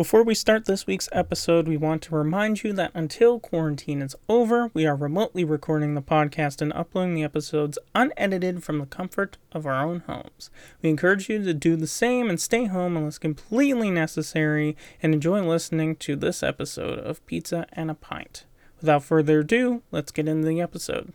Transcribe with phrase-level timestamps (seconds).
[0.00, 4.16] Before we start this week's episode, we want to remind you that until quarantine is
[4.30, 9.36] over, we are remotely recording the podcast and uploading the episodes unedited from the comfort
[9.52, 10.48] of our own homes.
[10.80, 15.42] We encourage you to do the same and stay home unless completely necessary and enjoy
[15.42, 18.46] listening to this episode of Pizza and a Pint.
[18.80, 21.12] Without further ado, let's get into the episode.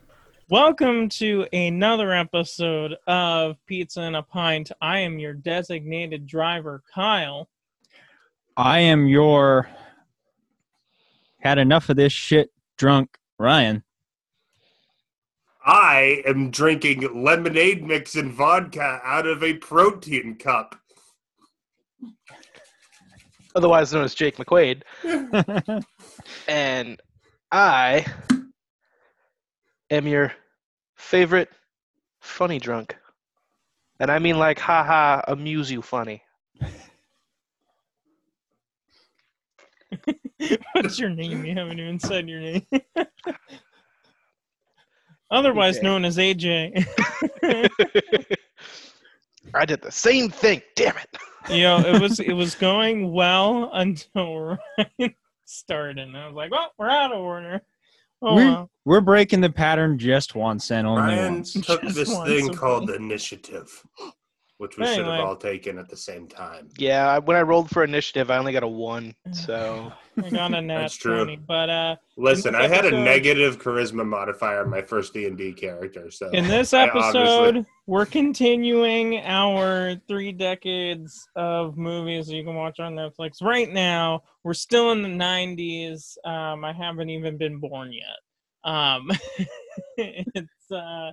[0.48, 4.72] Welcome to another episode of Pizza and a Pint.
[4.80, 7.50] I am your designated driver, Kyle.
[8.58, 9.70] I am your
[11.40, 13.84] had enough of this shit drunk Ryan.
[15.66, 20.80] I am drinking lemonade mix and vodka out of a protein cup.
[23.56, 24.84] otherwise known as Jake McQuaid,
[26.48, 27.02] and
[27.52, 28.06] I
[29.90, 30.34] am your
[30.96, 31.50] favorite
[32.20, 32.96] funny drunk.
[34.00, 36.22] And I mean like haha amuse you funny.
[40.74, 41.46] What's your name?
[41.46, 42.66] You haven't even said your name.
[45.32, 45.84] Otherwise AJ.
[45.84, 46.86] known as AJ.
[49.54, 51.10] I did the same thing, damn it.
[51.50, 56.00] you know, it was it was going well until Ryan started.
[56.00, 57.62] And I was like, well, we're out of order.
[58.22, 58.70] Oh, we, well.
[58.86, 61.54] We're breaking the pattern just once and only Ryan once.
[61.54, 62.98] took Just this once thing called week.
[63.00, 63.84] initiative,
[64.58, 65.18] which we should Anyway.
[65.18, 66.70] have all taken at the same time.
[66.78, 69.14] Yeah, when I rolled for initiative, I only got a one.
[69.34, 69.92] So
[70.24, 71.26] I got a nat That's true.
[71.26, 71.36] 20.
[71.46, 75.38] But uh, Listen, this I had a negative charisma modifier on my first D and
[75.38, 82.36] D character, so in this episode, obviously- we're continuing our three decades of movies that
[82.36, 83.44] you can watch on Netflix.
[83.44, 86.18] Right now, we're still in the 90s.
[86.26, 88.72] Um, I haven't even been born yet.
[88.72, 89.12] Um,
[89.98, 91.12] it's uh,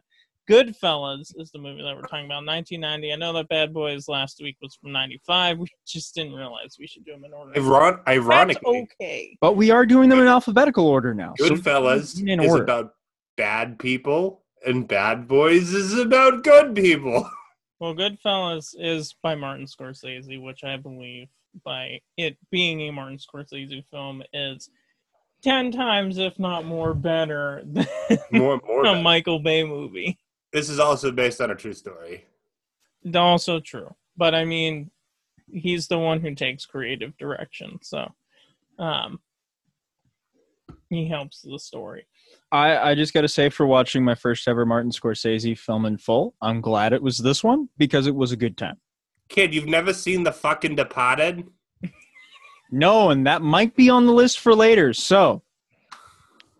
[0.52, 2.44] Goodfellas is the movie that we're talking about.
[2.46, 3.12] 1990.
[3.12, 5.58] I know that Bad Boys last week was from 95.
[5.62, 7.52] We just didn't realize we should do them in order.
[7.56, 9.36] Iron- That's ironically, okay.
[9.40, 11.34] But we are doing them in alphabetical order now.
[11.38, 12.62] so Goodfellas in is order.
[12.64, 12.94] about
[13.36, 17.28] bad people, and Bad Boys is about good people.
[17.80, 21.26] Well, Goodfellas is by Martin Scorsese, which I believe,
[21.64, 24.70] by it being a Martin Scorsese film, is
[25.42, 27.84] ten times, if not more, better than
[28.30, 28.82] More, more.
[28.82, 29.02] a bad.
[29.02, 30.16] Michael Bay movie.
[30.52, 32.26] This is also based on a true story.
[33.14, 34.90] Also true, but I mean,
[35.50, 38.12] he's the one who takes creative direction, so
[38.78, 39.18] um,
[40.88, 42.06] he helps the story.
[42.52, 45.96] I, I just got to say, for watching my first ever Martin Scorsese film in
[45.96, 48.76] full, I'm glad it was this one because it was a good time.
[49.28, 51.48] Kid, you've never seen the fucking Departed?
[52.74, 54.94] No, and that might be on the list for later.
[54.94, 55.51] So we've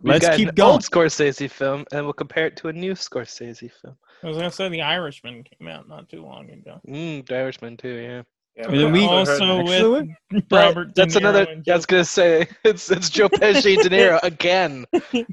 [0.02, 0.72] let's keep an going.
[0.72, 3.96] old Scorsese film, and we'll compare it to a new Scorsese film.
[4.22, 6.80] I was gonna say The Irishman came out not too long ago.
[6.88, 8.22] Mm, The Irishman too, yeah.
[8.56, 9.46] Yeah, And then we- also Also
[9.94, 10.84] heard- Actually, with Robert.
[10.88, 11.44] De that's another.
[11.50, 14.84] and I was gonna say it's it's Joe Pesci De Niro again.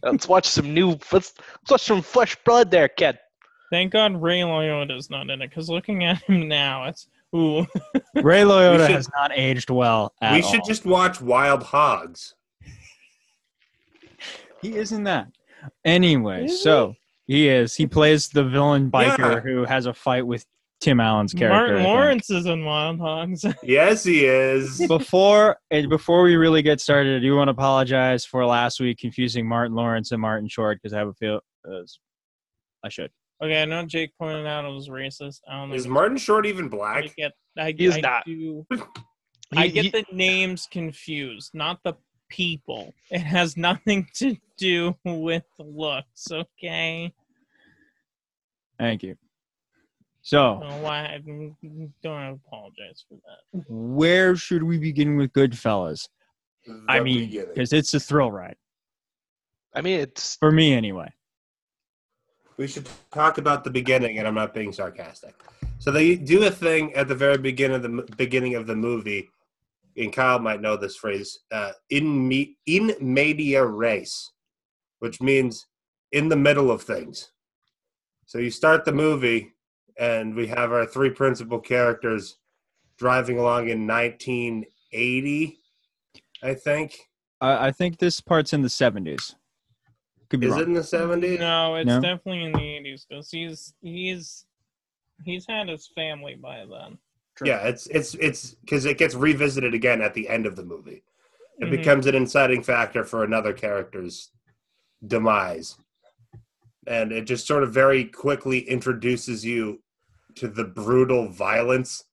[0.03, 0.91] Let's watch some new.
[1.12, 3.19] Let's, let's watch some fresh blood there, kid.
[3.72, 7.68] Thank God Ray Liotta's not in it, because looking at him now, it's ooh.
[8.16, 10.66] Ray Liotta should- has not aged well at we should all.
[10.68, 12.34] just watch Wild Hogs.
[14.62, 15.28] He isn't that.
[15.86, 16.96] Anyway, Is so
[17.28, 17.75] he is.
[17.75, 19.40] He plays the villain biker Yeah.
[19.42, 20.46] who has a fight with
[20.81, 21.53] Tim Allen's character.
[21.53, 21.88] I Martin think.
[21.88, 23.44] Lawrence is in Wild Hogs.
[23.64, 24.86] Yes, he is.
[24.88, 28.98] before and before we really get started, I do want to apologize for last week
[29.00, 31.81] confusing Martin Lawrence and Martin Short because I have a feel uh,
[32.84, 33.12] I should.
[33.44, 35.42] okay, I know Jake pointed out it was racist.
[35.50, 37.16] I don't Is Martin Short even I black?
[37.18, 37.34] get.
[37.58, 38.25] I, He's I not.
[38.25, 38.66] do.
[39.52, 41.94] He- I get he- the names confused, not the
[42.30, 42.94] people.
[43.10, 46.32] It has nothing to do with looks.
[46.32, 47.14] Okay.
[48.78, 49.16] Thank you.
[50.22, 51.22] So, I don't know why I
[52.04, 53.64] don't apologize for that.
[53.68, 56.08] where should we begin with Goodfellas?
[56.88, 58.56] I mean, because it's a thrill ride
[59.74, 61.12] I mean, it's for me anyway.
[62.58, 65.36] we should talk about the beginning, and I'm not being sarcastic.
[65.80, 69.30] So they do a thing at the very beginning of the beginning of the movie,
[70.00, 74.31] and Kyle might know this phrase: uh, "in me in media res,"
[75.00, 75.68] which means
[76.12, 77.31] in the middle of things.
[78.25, 79.54] So you start the movie,
[79.98, 82.38] and we have our three principal characters
[82.98, 85.57] driving along in 1980,
[86.44, 86.98] I think.
[87.42, 89.36] I, I think this part's in the seventies.
[90.30, 90.62] Could be Is wrong.
[90.62, 91.40] it in the 70s?
[91.40, 92.00] No, it's No?
[92.01, 94.46] definitely in the eighties because he's he's
[95.25, 96.98] he's had his family by then.
[97.45, 101.03] Yeah, it's it's it's because it gets revisited again at the end of the movie.
[101.59, 101.71] It Mhm.
[101.71, 104.31] becomes an inciting factor for another character's
[105.06, 105.77] demise,
[106.88, 109.81] and it just sort of very quickly introduces you
[110.36, 112.06] to the brutal violence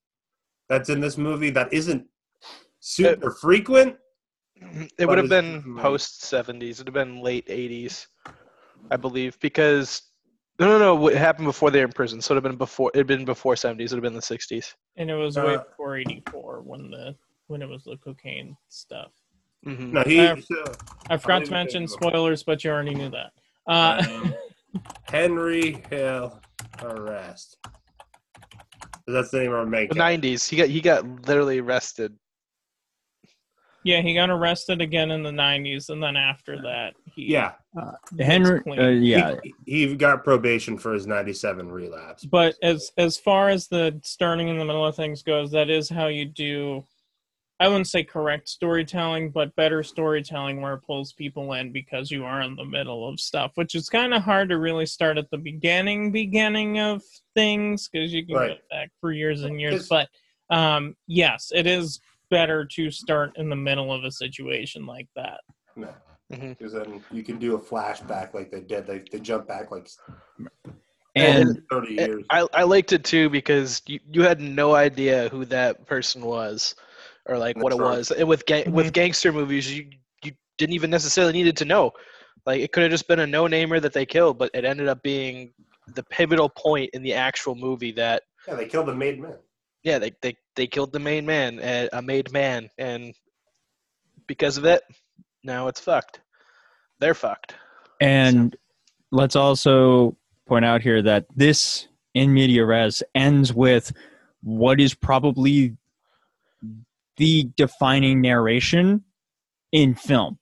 [0.69, 2.09] that's in this movie that isn't
[2.81, 3.99] super frequent.
[4.99, 6.81] It would have been post 70s.
[6.81, 8.07] It'd have been late 80s,
[8.91, 10.03] I believe, because
[10.59, 10.95] no, no, no.
[10.95, 12.21] What happened before they were in prison?
[12.21, 12.91] So it'd have been before.
[12.95, 13.81] It'd been before 70s.
[13.81, 14.75] It'd have been the 60s.
[14.97, 17.15] And it was way Uh, before '84 when the
[17.49, 19.13] when it was the cocaine stuff.
[19.65, 20.19] hmm No, he.
[20.19, 20.37] Uh,
[21.11, 23.33] I forgot leave to mention spoilers, but you already knew that.
[23.67, 24.35] Uh, um,
[25.09, 26.41] Henry Hill
[26.83, 27.59] arrest.
[29.07, 30.49] That's the name of our main The 90s.
[30.49, 32.15] He got he got literally arrested.
[33.87, 37.53] Yeah, he got arrested again in the '90s, and then after that, he Yeah,
[38.19, 42.25] Henry, uh, yeah, he, he got probation for his '97 relapse.
[42.25, 45.89] But as as far as the starting in the middle of things goes, that is
[45.89, 46.85] how you do.
[47.61, 52.25] I wouldn't say correct storytelling, but better storytelling where it pulls people in because you
[52.25, 55.31] are in the middle of stuff, which is kind of hard to really start at
[55.31, 57.03] the beginning, beginning of
[57.35, 58.49] things because you can Right.
[58.49, 59.89] go back for years and years.
[59.89, 60.09] But
[60.51, 62.01] um, yes, it is
[62.31, 65.41] better to start in the middle of a situation like that.
[65.77, 65.89] No,
[66.33, 66.51] mm-hmm.
[66.51, 68.87] because then you can do a flashback like they did.
[68.87, 69.89] They they jump back like
[71.17, 72.25] and 30 years.
[72.31, 76.75] I, I liked it too because you, you had no idea who that person was
[77.27, 77.99] or like what That's it right.
[77.99, 78.11] was.
[78.11, 78.73] And with ga- mm-hmm.
[78.73, 79.87] with gangster movies, you
[80.23, 81.93] you didn't even necessarily needed to know.
[82.45, 84.89] Like it could have just been a no namer that they killed, but it ended
[84.89, 85.53] up being
[85.95, 89.37] the pivotal point in the actual movie that yeah, they killed the made man.
[89.87, 93.15] Yeah they they, they killed the main man, uh, a made man, and
[94.27, 94.83] because of it,
[95.45, 96.21] now it's fucked.
[96.99, 97.55] They're fucked.
[98.01, 98.57] And
[99.13, 100.17] let's also
[100.47, 103.93] point out here that this in media res ends with
[104.43, 105.77] what is probably
[107.17, 109.05] the defining narration
[109.71, 110.39] in film.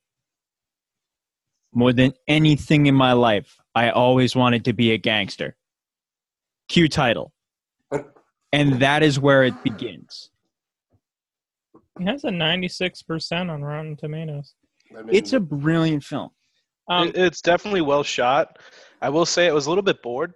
[1.75, 5.55] More than anything in my life, I always wanted to be a gangster.
[6.69, 7.33] Cue title.
[8.55, 10.31] And that is where it begins.
[12.01, 14.55] It has a 96% on Rotten Tomatoes.
[14.97, 16.31] I mean, It's a brilliant film.
[16.89, 18.59] Um, it's definitely well shot.
[19.03, 20.35] I will say it was a little bit bored,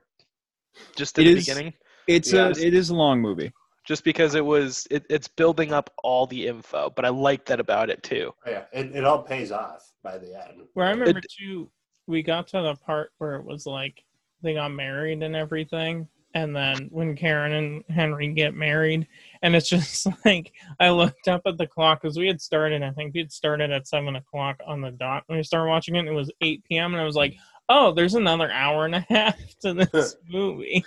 [0.96, 1.72] just at the is- beginning.
[2.08, 2.58] It's Yes.
[2.58, 3.52] a it is a long movie.
[3.84, 7.58] just because it was it, it's building up all the info but i like that
[7.58, 10.60] about it too yeah, it, it all pays off by the end.
[10.74, 11.70] Where I remember too,
[12.06, 14.02] we got to the part where it was like
[14.42, 19.06] they got married and everything, and then when Karen and Henry get married,
[19.42, 22.82] and it's just like I looked up at the clock because we had started.
[22.82, 25.96] I think we had started at seven o'clock on the dot when we started watching
[25.96, 26.00] it.
[26.00, 26.92] and It was eight p.m.
[26.94, 27.36] and I was like,
[27.68, 30.84] "Oh, there's another hour and a half to this movie."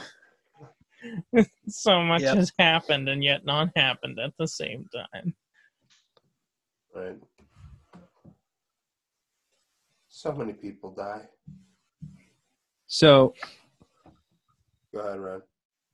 [1.68, 2.36] so much Yep.
[2.36, 5.34] has happened and yet not happened at the same time.
[6.94, 7.18] Right.
[10.08, 11.24] So many people die.
[12.86, 13.34] So
[14.94, 15.42] Go ahead,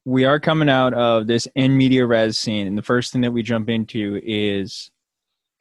[0.06, 3.32] we are coming out of this in media res scene, and the first thing that
[3.32, 4.90] we jump into is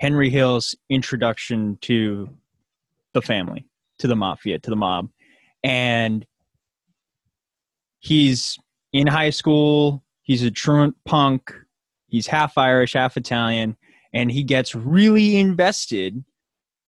[0.01, 2.31] Henry Hill's introduction to
[3.13, 3.67] the family,
[3.99, 5.11] to the mafia, to the mob,
[5.65, 6.25] and
[7.99, 8.57] he's
[8.93, 10.03] in high school.
[10.23, 11.53] He's a truant punk.
[12.09, 13.77] He's half Irish, half Italian,
[14.13, 16.25] and he gets really invested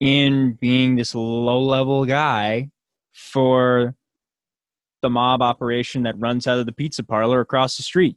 [0.00, 2.70] in being this low-level guy
[3.12, 3.94] for
[5.02, 8.16] the mob operation that runs out of the pizza parlor across the street.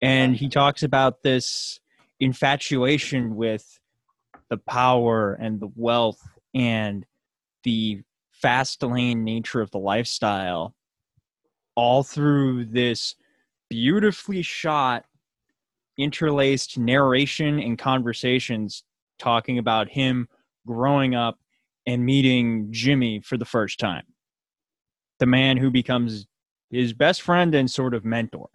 [0.00, 1.80] And he talks about this
[2.20, 3.78] infatuation with
[4.50, 6.20] the power and the wealth
[6.54, 7.04] and
[7.64, 10.74] the fast lane nature of the lifestyle
[11.74, 13.14] all through this
[13.68, 15.04] beautifully shot
[15.98, 18.84] interlaced narration and conversations
[19.18, 20.28] talking about him
[20.66, 21.38] growing up
[21.86, 24.04] and meeting Jimmy for the first time
[25.18, 26.26] the man who becomes
[26.70, 28.48] his best friend and sort of mentor.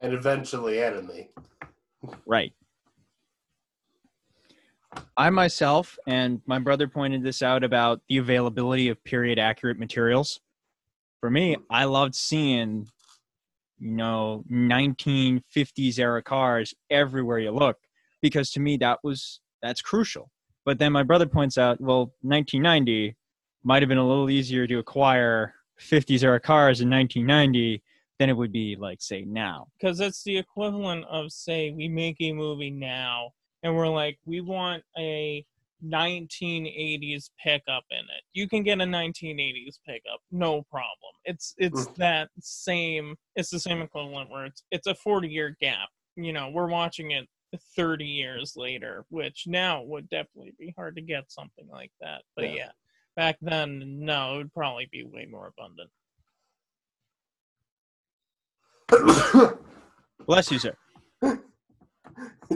[0.00, 1.30] And eventually enemy.
[2.26, 2.52] Right.
[5.16, 10.40] I myself and my brother pointed this out about the availability of period accurate materials.
[11.20, 12.88] For me, I loved seeing,
[13.78, 17.78] you know, 1950s era cars everywhere you look
[18.20, 20.30] because to me that was that's crucial.
[20.64, 23.16] But then my brother points out, well, 1990
[23.64, 27.82] might have been a little easier to acquire 50s era cars in 1990
[28.18, 29.66] than it would be like say now.
[29.80, 33.30] because it's the equivalent of say we make a movie now
[33.62, 35.44] and we're like we want a
[35.84, 41.94] 1980s pickup in it you can get a 1980s pickup no problem it's it's Mm.
[41.96, 46.50] that same it's the same equivalent where it's it's a 40 year gap you know
[46.50, 47.28] we're watching it
[47.76, 52.44] 30 years later which now would definitely be hard to get something like that but
[52.44, 52.54] Yeah.
[52.54, 52.70] yeah
[53.16, 55.90] back then no it would probably be way more abundant
[60.26, 60.76] Bless you, sir.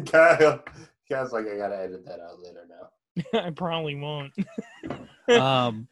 [0.06, 0.62] Kyle,
[1.08, 3.40] Kyle's like, I gotta edit that out later now.
[3.46, 4.32] I probably won't.
[5.40, 5.88] um,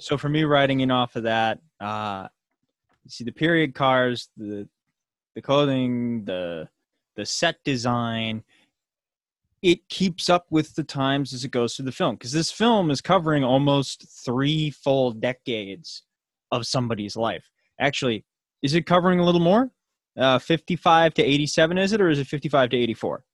[0.00, 2.28] so for me, writing in off of that, uh,
[3.04, 4.68] you see the period cars, the
[5.34, 6.68] the clothing, the
[7.16, 8.42] the set design.
[9.62, 12.90] It keeps up with the times as it goes through the film because this film
[12.90, 16.02] is covering almost three full decades
[16.50, 17.48] of somebody's life.
[17.80, 18.24] Actually,
[18.62, 19.70] is it covering a little more?
[20.16, 23.24] Uh, 55 to 87, is it, or is it 55 to 84?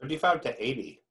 [0.00, 1.02] 55 to 80.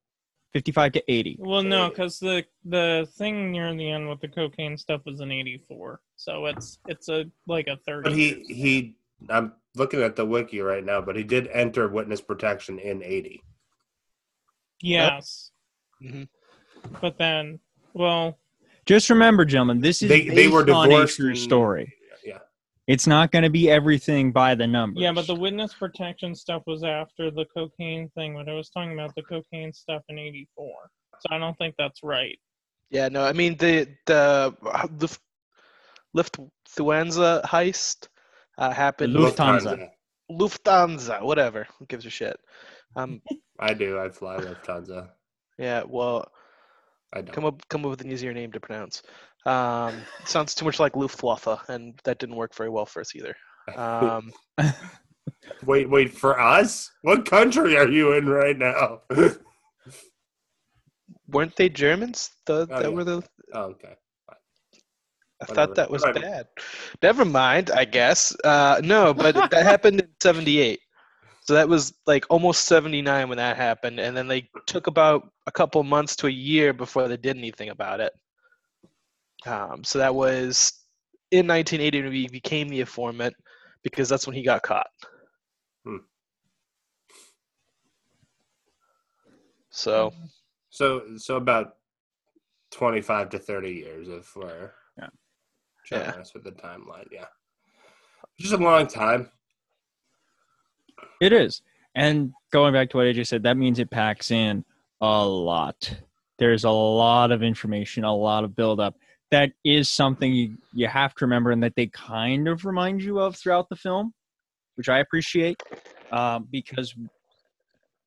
[0.54, 1.38] 55 to 80.
[1.40, 5.32] Well, no, because the the thing near the end with the cocaine stuff was in
[5.32, 8.10] '84, so it's it's a like a 30.
[8.10, 8.98] But he, he,
[9.30, 13.42] I'm looking at the wiki right now, but he did enter witness protection in 80.
[14.82, 15.52] Yes,
[16.04, 16.28] Mhm.
[17.02, 17.60] but then,
[17.94, 18.38] well,
[18.86, 21.16] Just remember, gentlemen, this is They, they were based on a divorced.
[21.18, 21.94] true story.
[22.26, 22.40] Yeah.
[22.88, 25.02] It's not going to be everything by the numbers.
[25.02, 28.34] yeah, but the witness protection stuff was after the cocaine thing.
[28.34, 32.02] But I was talking about the cocaine stuff in '84, so I don't think that's
[32.04, 32.38] right.
[32.90, 34.56] Yeah, no, I mean the the
[36.14, 36.40] Luft,
[36.78, 38.08] Lufthansa heist
[38.58, 39.14] uh, happened.
[39.16, 39.90] Lufthansa.
[40.32, 41.68] Lufthansa, whatever.
[41.78, 42.38] Who gives a shit?
[42.96, 43.22] Um,
[43.62, 44.00] I do.
[44.00, 45.10] I fly Lufthansa.
[45.58, 46.28] yeah, well,
[47.14, 47.32] I don't.
[47.34, 49.04] come up come up with an easier name to pronounce.
[49.46, 53.36] Um, sounds too much like Luftwaffe, and that didn't work very well for us either.
[53.76, 54.32] Um,
[55.66, 56.90] wait, wait, for us?
[57.04, 59.02] What country are you in right now?
[61.28, 62.30] weren't they Germans?
[62.46, 62.88] The, Oh, that yeah.
[62.90, 63.96] were the oh, okay.
[64.30, 65.56] I Whatever.
[65.68, 66.20] thought that was Whatever.
[66.20, 66.48] bad.
[67.02, 68.36] Never mind, I guess.
[68.44, 70.80] Uh, no, but that happened in 78.
[71.52, 74.00] So that was like almost 79 when that happened.
[74.00, 77.68] And then they took about a couple months to a year before they did anything
[77.68, 78.14] about it.
[79.46, 80.72] Um, so that was
[81.30, 83.36] in 1980 when he became the informant
[83.84, 84.88] because that's when he got caught.
[85.84, 85.98] Hmm.
[89.72, 90.14] So
[90.70, 91.74] So, so about
[92.72, 95.10] 25 to 30 years if we're Yeah.
[95.86, 97.10] generous with the timeline.
[97.12, 97.26] Yeah.
[98.40, 99.30] Just a long time.
[101.20, 101.62] It is.
[101.96, 104.64] And going back to what AJ said, that means it packs in
[105.02, 105.94] a lot.
[106.40, 108.96] There's a lot of information, a lot of buildup.
[109.30, 113.20] That is something you, you have to remember and that they kind of remind you
[113.20, 114.14] of throughout the film,
[114.76, 115.62] which I appreciate.
[116.12, 116.94] Um, because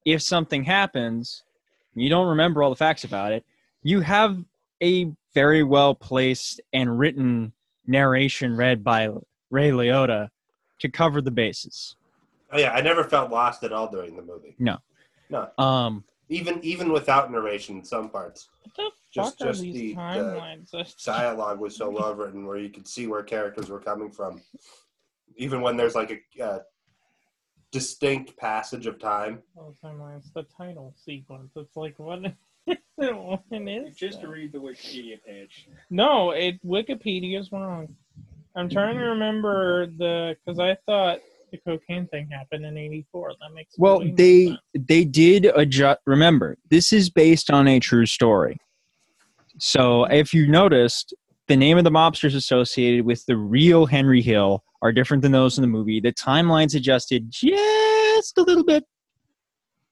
[0.04, 1.42] if something happens,
[1.94, 3.44] you don't remember all the facts about it,
[3.82, 4.38] you have
[4.82, 7.52] a very well placed and written
[7.86, 9.08] narration read by
[9.50, 10.28] Ray Liotta
[10.80, 11.96] to cover the bases.
[12.54, 12.72] Oh, yeah.
[12.72, 14.54] I never felt lost at all during the movie.
[14.58, 14.78] No.
[15.28, 15.48] No.
[15.58, 18.48] Um, Even even without narration in some parts.
[18.62, 21.04] What the Just- fuck are just these the- the timelines?
[21.04, 24.40] Dialogue was so well written where you could see where characters were coming from.
[25.36, 26.58] Even when there's like a uh,
[27.72, 29.42] distinct passage of time.
[29.58, 30.32] Oh, timelines.
[30.32, 31.52] The title sequence.
[31.56, 32.20] It's like what?
[32.94, 34.28] what is Just that?
[34.28, 35.68] read the Wikipedia page.
[35.90, 37.94] No, it Wikipedia is wrong.
[38.56, 41.18] I'm trying to remember the because I thought
[41.64, 43.32] the cocaine thing happened in '84.
[43.40, 44.58] That makes Well, they sense.
[44.74, 46.00] they did adjust.
[46.06, 48.58] Remember, this is based on a true story.
[49.58, 51.14] So, if you noticed,
[51.46, 55.56] the name of the mobsters associated with the real Henry Hill are different than those
[55.58, 56.00] in the movie.
[56.00, 58.84] The timelines adjusted just a little bit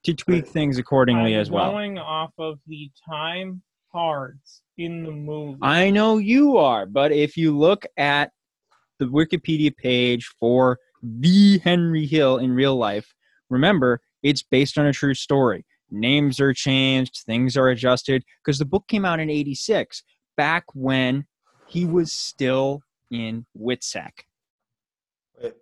[0.05, 1.71] to tweak things accordingly I'm as well.
[1.71, 5.59] Going off of the time cards in the movie.
[5.63, 8.33] I know you are, but if you look at
[8.99, 13.15] the Wikipedia page for the Henry Hill in real life,
[13.51, 15.65] remember it's based on a true story.
[15.91, 20.03] Names are changed, things are adjusted because the book came out in 86,
[20.37, 21.27] back when
[21.67, 24.11] he was still in Witsec.
[25.41, 25.57] It-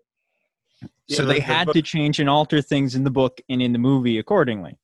[1.08, 3.60] So they the- the had book- to change and alter things in the book and
[3.60, 4.78] in the movie accordingly.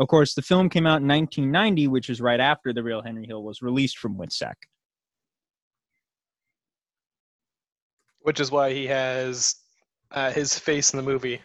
[0.00, 3.26] Of course, the film came out in 1990, which is right after the real Henry
[3.26, 4.54] Hill was released from Witsec.
[8.20, 9.54] which is why he has
[10.10, 11.40] uh, his face in the movie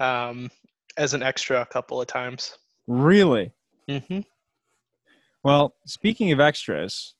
[0.00, 0.50] um,
[0.96, 2.56] as an extra a couple of times.
[2.86, 3.52] Really?
[3.88, 4.20] Mm-hmm.
[5.42, 7.14] Well, speaking of extras,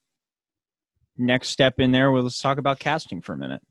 [1.16, 3.62] next step in there, well, let's talk about casting for a minute.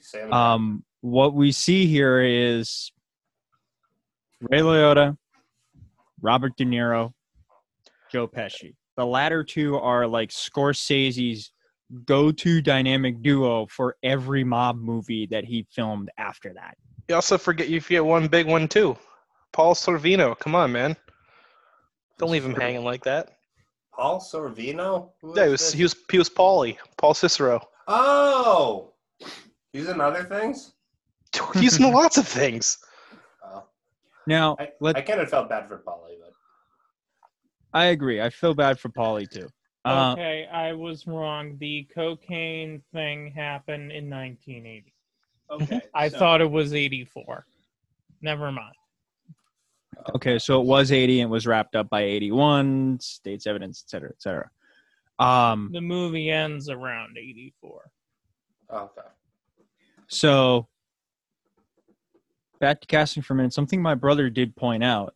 [0.00, 2.92] Sam Um, what we see here is
[4.40, 5.16] Ray Liotta,
[6.20, 7.12] Robert De Niro,
[8.12, 8.74] Joe Pesci.
[8.96, 11.52] The latter two are like Scorsese's
[12.04, 16.76] go-to dynamic duo for every mob movie that he filmed after that.
[17.08, 18.96] You also forget you forget one big one too,
[19.52, 20.38] Paul Sorvino.
[20.38, 20.96] Come on, man!
[22.18, 23.38] Don't leave him hanging like that.
[23.94, 25.10] Paul Sorvino?
[25.22, 27.60] Who Yeah, he was he was he was Paulie, Paul Cicero.
[27.86, 28.92] Oh,
[29.72, 30.72] he's in other things.
[31.54, 32.78] He's in lots of things.
[33.44, 33.64] Oh,
[34.26, 36.32] Now, I, I kind of felt bad for Paulie, but
[37.74, 38.22] I agree.
[38.22, 39.48] I feel bad for Paulie too.
[39.86, 41.56] Uh, Okay, I was wrong.
[41.58, 44.92] The cocaine thing happened in 1980.
[45.50, 45.80] okay.
[45.94, 47.46] I so- thought it was 84.
[48.20, 48.74] Never mind.
[50.14, 54.10] Okay, so it was 80 and was wrapped up by 81, state's evidence, et cetera,
[54.10, 54.50] et cetera.
[55.18, 57.90] Um, The movie ends around 84.
[58.70, 59.00] Okay.
[60.08, 60.66] so
[62.60, 63.52] back to casting for a minute.
[63.52, 65.14] Something my brother did point out.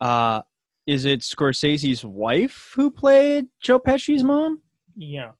[0.00, 0.42] Uh,
[0.86, 4.60] is it Scorsese's wife who played Joe Pesci's mom?
[4.96, 5.32] Yeah.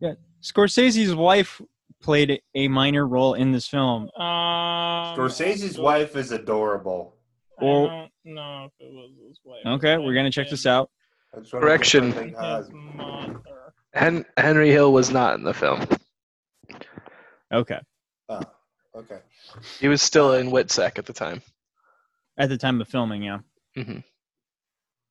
[0.00, 0.14] Yeah.
[0.42, 1.60] Scorsese's wife
[2.00, 4.04] played a minor role in this film.
[4.16, 7.14] Um, Scorsese's wife is adorable.
[7.60, 9.66] I don't know if it was his wife.
[9.66, 10.90] Okay, we're gonna check this out.
[11.34, 12.12] I just wanna give Correction.
[12.12, 12.72] her a big His hug.
[12.72, 13.40] mother.
[13.94, 15.84] Hen- Henry Hill was not in the film.
[17.52, 17.80] Okay,
[18.28, 18.42] Oh,
[18.94, 19.18] okay.
[19.80, 21.42] He was still in Witsec at the time.
[22.36, 23.38] at the time of filming, yeah.
[23.74, 23.98] hmm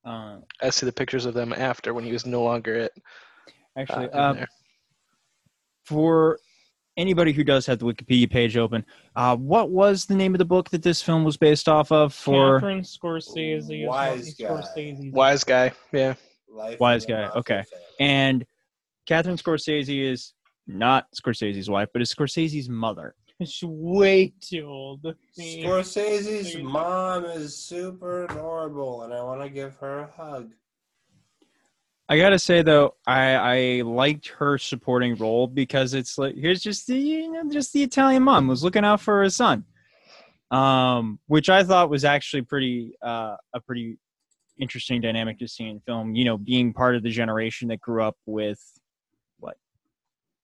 [0.08, 2.92] Uh, I see the pictures of them after when he was no longer it.
[3.76, 4.46] actually, uh, in uh,
[5.84, 6.38] for
[6.96, 8.86] anybody who does have the Wikipedia page open,
[9.16, 12.14] uh, what was the name of the book that this film was based off of?
[12.14, 13.86] For Catherine Scorsese.
[13.86, 14.40] Wiseguy.
[14.40, 16.14] Scorsese's Wiseguy, yeah.
[16.50, 17.62] Life Wiseguy, okay.
[17.70, 17.84] family.
[18.00, 18.46] and
[19.06, 20.32] Catherine Scorsese is
[20.66, 23.14] not Scorsese's wife, but is Scorsese's mother.
[23.40, 25.02] She's way too old.
[25.04, 30.06] to be- Scorsese's Scorsese's- mom is super adorable, and I want to give her a
[30.10, 30.52] hug.
[32.10, 36.86] I gotta say though, I I liked her supporting role because it's like here's just
[36.86, 39.64] the you know just the Italian mom was looking out for her son,
[40.50, 43.98] um, which I thought was actually pretty uh, a pretty
[44.58, 46.14] interesting dynamic to see in film.
[46.14, 48.58] You know, being part of the generation that grew up with
[49.38, 49.58] what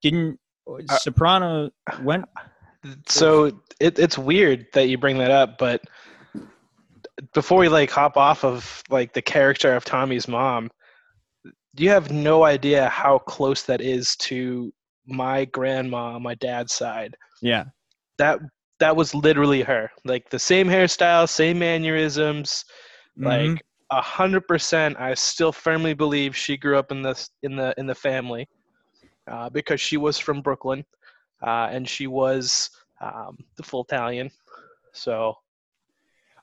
[0.02, 1.70] didn't Uh, Soprano
[2.02, 2.26] went
[3.08, 3.46] So
[3.80, 5.82] it, it's weird that you bring that up, but
[7.32, 10.70] before we like hop off of like the character of Tommy's mom,
[11.76, 14.72] you have no idea how close that is to
[15.06, 17.16] my grandma on my dad's side.
[17.42, 17.64] yeah
[18.18, 18.40] That
[18.80, 19.90] that was literally her.
[20.04, 22.64] Like the same hairstyle, same mannerisms,
[23.18, 23.24] Mhm.
[23.26, 24.96] like a hundred percent.
[24.98, 28.48] I still firmly believe she grew up in the in the in the family
[29.30, 30.84] uh, because she was from Brooklyn
[31.46, 34.30] uh, and she was um, the full Italian.
[34.92, 35.36] So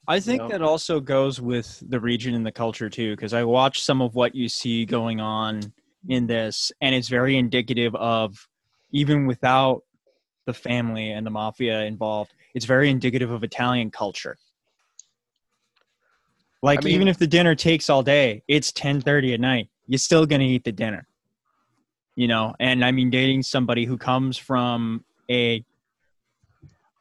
[0.08, 0.50] I think know?
[0.50, 4.16] that also goes with the region and the culture too, because I watched some of
[4.16, 5.74] what you see going on
[6.08, 8.48] in this, and it's very indicative of
[8.92, 9.84] even without
[10.46, 14.38] the family and the mafia involved, it's very indicative of Italian culture.
[16.64, 19.70] Like I mean- even if the dinner takes all day, it's ten thirty at night.
[19.88, 21.08] You're still gonna eat the dinner.
[22.22, 25.66] You know, and I mean dating somebody who comes from a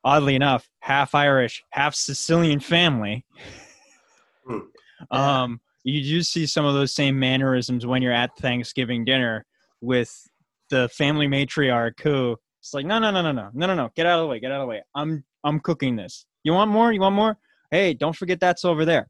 [0.02, 3.26] oddly enough, half Irish, half Sicilian family.
[4.46, 4.58] Hmm.
[5.10, 9.46] Um, you do see some of those same mannerisms when you're at Thanksgiving dinner
[9.80, 10.14] with
[10.68, 14.04] the family matriarch who it's like, no, no, no, no, no, no, no, no, get
[14.06, 14.82] out of the way, get out of the way.
[14.94, 16.24] I'm I'm cooking this.
[16.44, 16.92] You want more?
[16.92, 17.36] You want more?
[17.70, 19.08] Hey, don't forget that's over there.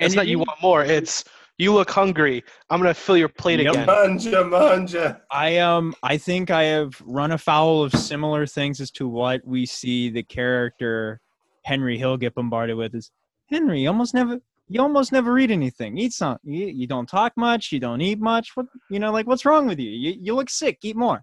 [0.00, 0.84] it's not you want more.
[0.84, 1.24] It's
[1.58, 2.44] you look hungry.
[2.70, 3.72] I'm gonna fill your plate Yep.
[3.72, 3.86] again.
[3.88, 5.20] Mangia, mangia.
[5.30, 9.66] I um I think I have run afoul of similar things as to what we
[9.66, 11.20] see the character
[11.64, 13.10] Henry Hill get bombarded with is
[13.50, 14.38] Henry you almost never
[14.68, 15.96] you almost never eat anything.
[15.96, 16.38] Eat some.
[16.42, 17.70] You, you don't talk much.
[17.70, 18.50] You don't eat much.
[18.54, 19.90] What you know like what's wrong with you?
[19.90, 20.78] You you look sick.
[20.82, 21.22] Eat more.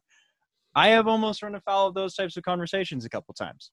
[0.75, 3.71] I have almost run afoul of those types of conversations a couple times.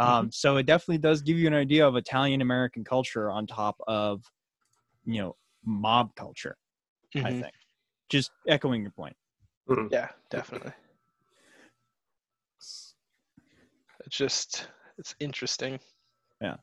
[0.00, 3.76] Um, so it definitely does give you an idea of Italian American culture on top
[3.86, 4.22] of
[5.04, 6.56] you know mob culture.
[7.16, 7.40] I Mhm.
[7.40, 7.54] think.
[8.08, 9.16] Just echoing your point.
[9.90, 10.72] Yeah, definitely.
[12.58, 12.94] It's
[14.08, 14.68] just
[14.98, 15.78] it's interesting.
[16.40, 16.56] Yeah.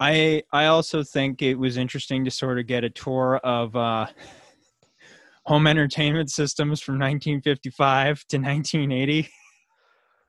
[0.00, 4.06] I I also think it was interesting to sort of get a tour of uh,
[5.46, 9.28] home entertainment systems from 1955 to 1980.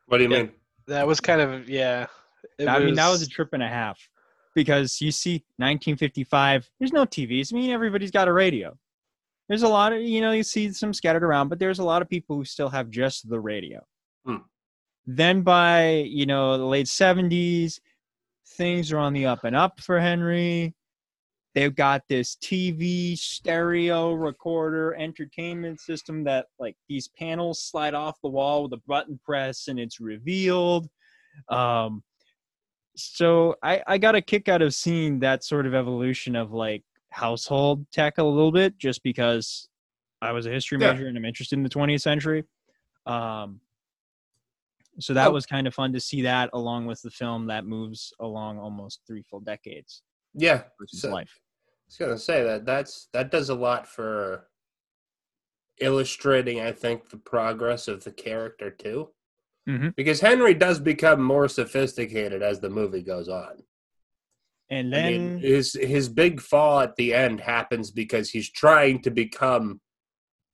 [0.08, 0.38] What do you Yeah.
[0.44, 0.52] mean?
[0.88, 2.08] That was kind of yeah.
[2.58, 4.00] it I mean, that was a trip and a half
[4.56, 6.70] because you see 1955.
[6.80, 7.54] There's no TVs.
[7.54, 8.78] I mean, everybody's got a radio.
[9.48, 12.02] There's a lot of you know you see some scattered around, but there's a lot
[12.02, 13.82] of people who still have just the radio.
[14.26, 14.38] Hmm.
[15.06, 17.80] Then by you know the late 70s,
[18.48, 20.76] things are on the up and up for Henry.
[21.56, 28.30] They've got this TV stereo recorder entertainment system that like these panels slide off the
[28.30, 30.88] wall with a button press and it's revealed.
[31.50, 32.04] Um,
[33.02, 36.84] so I, I got a kick out of seeing that sort of evolution of like
[37.12, 39.68] household tech a little bit just because
[40.22, 40.92] I was a history Yeah.
[40.94, 42.44] major and I'm interested in the 20th century.
[43.06, 43.62] Um,
[45.00, 45.32] so that Oh.
[45.32, 49.02] was kind of fun to see that along with the film that moves along almost
[49.08, 50.04] three full decades.
[50.34, 51.34] Yeah, versus So- life.
[51.40, 54.48] I was gonna say that that's that does a lot for
[55.82, 59.12] illustrating, I think, the progress of the character too.
[59.68, 59.96] Mhm.
[59.96, 63.64] Because Henry does become more sophisticated as the movie goes on.
[64.70, 69.02] And I then mean, his his big fall at the end happens because he's trying
[69.02, 69.82] to become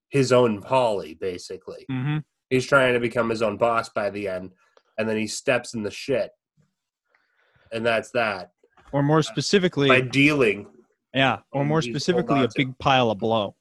[0.10, 1.86] his own Paulie, basically.
[1.92, 2.24] Mhm.
[2.50, 4.52] He's trying to become his own boss by the end,
[4.98, 6.32] and then he steps in the shit,
[7.72, 8.52] and that's that
[8.94, 10.68] or more specifically, by dealing.
[11.14, 13.56] yeah, or more specifically, a big pile of blow.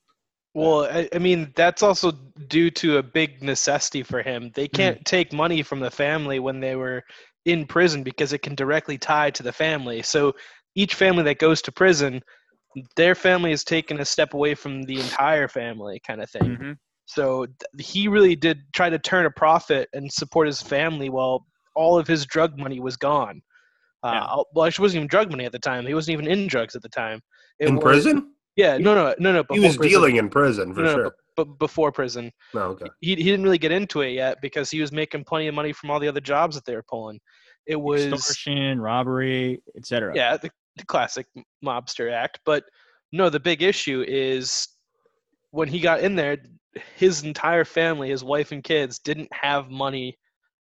[0.55, 2.13] Well, I, I mean, that's also
[2.49, 4.51] due to a big necessity for him.
[4.55, 7.03] They can't take money from the family when they were
[7.45, 10.01] in prison because it can directly tie to the family.
[10.03, 10.33] So
[10.77, 12.23] each family that goes to prison,
[12.97, 16.57] their family is taken a step away from the entire family, kind of thing.
[16.57, 16.77] Mhm.
[17.07, 21.47] So th- he really did try to turn a profit and support his family while
[21.75, 23.43] all of his drug money was gone.
[24.05, 24.43] Uh, Yeah.
[24.55, 25.87] Well, actually, it wasn't even drug money at the time.
[25.87, 27.21] He wasn't even in drugs at the time.
[27.59, 28.34] It in was- prison?
[28.57, 29.39] Yeah, no, no, no, no.
[29.51, 29.91] He before was prison.
[29.91, 31.15] dealing in prison for No, no, sure.
[31.37, 32.87] but before prison, No, okay.
[33.01, 35.73] he he didn't really get into it yet because he was making plenty of money
[35.73, 37.19] from all the other jobs that they were pulling.
[37.67, 40.13] It was Extortion, robbery, etc.
[40.15, 41.27] yeah, the, the classic
[41.65, 42.39] mobster act.
[42.45, 42.65] But
[43.13, 44.69] no, the big issue is
[45.51, 46.37] when he got in there,
[46.97, 50.17] his entire family, his wife and kids, didn't have money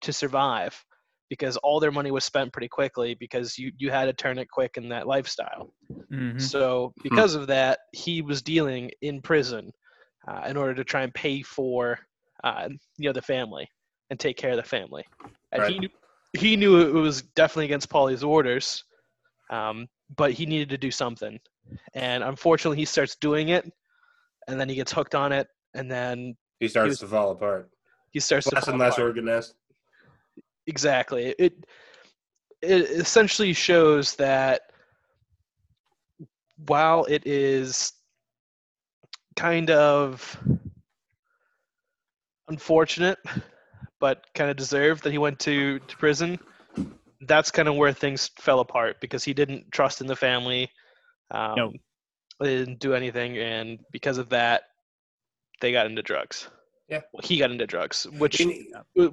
[0.02, 0.82] to survive
[1.30, 4.48] because all their money was spent pretty quickly because you you had to turn it
[4.50, 5.72] quick in that lifestyle.
[6.12, 6.40] Mhm.
[6.40, 9.70] So because of that, he was dealing in prison
[10.26, 11.98] uh, in order to try and pay for
[12.44, 13.68] uh, you know the family
[14.10, 15.04] and take care of the family.
[15.52, 15.88] And he knew,
[16.38, 18.84] he knew it was definitely against Paulie's orders,
[19.50, 19.86] um,
[20.16, 21.38] but he needed to do something.
[21.94, 23.70] And unfortunately, he starts doing it,
[24.46, 27.70] and then he gets hooked on it, and then He starts was- to fall apart.
[28.10, 29.08] he starts to Less fall and less apart.
[29.08, 29.54] organized.
[30.68, 31.54] Exactly it
[32.62, 34.60] it essentially shows that
[36.66, 37.92] while it is
[39.36, 40.38] kind of
[42.48, 43.18] unfortunate
[44.00, 46.38] but kind of deserved that he went to, to prison
[47.22, 50.68] that's kind of where things fell apart because he didn't trust in the family
[51.30, 51.72] um, No.
[52.40, 54.62] they didn't do anything and because of that
[55.60, 56.48] they got into drugs
[56.88, 57.00] Yeah.
[57.12, 58.52] well, he got into drugs which And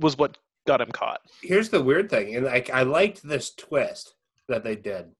[0.01, 4.15] was what got him caught here's the weird thing, and I, I liked this twist
[4.47, 5.11] that they did,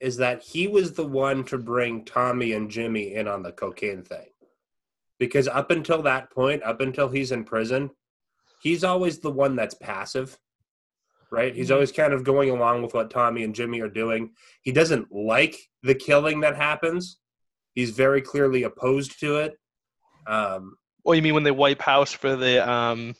[0.00, 4.02] is that he was the one to bring Tommy and Jimmy in on the cocaine
[4.02, 4.26] thing,
[5.18, 7.90] because up until that point, up until he's in prison,
[8.60, 10.38] he's always the one that's passive,
[11.30, 11.54] right?
[11.54, 14.30] He's always kind of going along with what Tommy and Jimmy are doing.
[14.62, 17.18] He doesn't like the killing that happens.
[17.74, 19.58] He's very clearly opposed to it.
[20.26, 23.14] Um, Well, you mean when they wipe house for the um,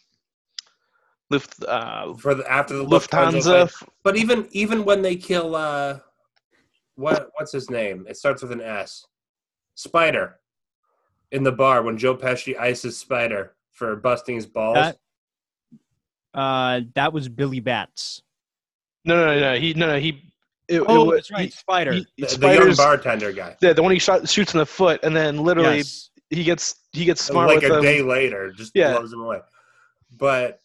[1.30, 3.82] Luft, uh, for the after the Lufthansa, Lufthansa?
[4.04, 5.98] But even even when they kill uh
[6.94, 8.06] what what's his name?
[8.08, 9.04] It starts with an S.
[9.74, 10.38] Spider.
[11.32, 14.76] In the bar when Joe Pesci ices Spider for busting his balls.
[14.76, 14.98] That-
[16.34, 18.22] Uh, that was Billy Bats.
[19.06, 19.58] No, no, no, no.
[19.58, 19.98] He, no, no.
[19.98, 20.22] He.
[20.68, 21.92] It, Oh, it, that's right, He, Spider.
[21.92, 23.56] he, the, the young bartender guy.
[23.62, 26.10] Yeah, the one he shot shoots in the foot, and then literally yes.
[26.30, 27.82] he gets he gets smart like with a him.
[27.82, 28.92] day later, just Yeah.
[28.98, 29.40] blows him away.
[30.18, 30.60] But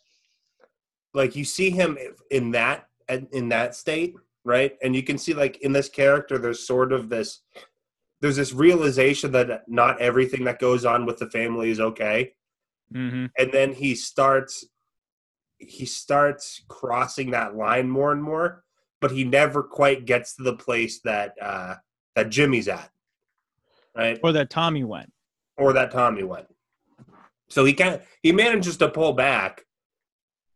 [1.14, 1.98] like you see him
[2.30, 4.78] in that in that state, right?
[4.82, 7.42] And you can see like in this character, there's sort of this
[8.22, 12.34] there's this realization that not everything that goes on with the family is okay.
[12.94, 14.66] hmm and then he starts
[15.58, 18.64] he starts crossing that line more and more
[19.00, 21.76] but he never quite gets to the place that uh
[22.16, 22.90] that jimmy's at
[23.96, 25.12] right Or that Tommy went.
[25.58, 26.48] or that tommy went
[27.50, 29.64] so he kind of he manages to pull back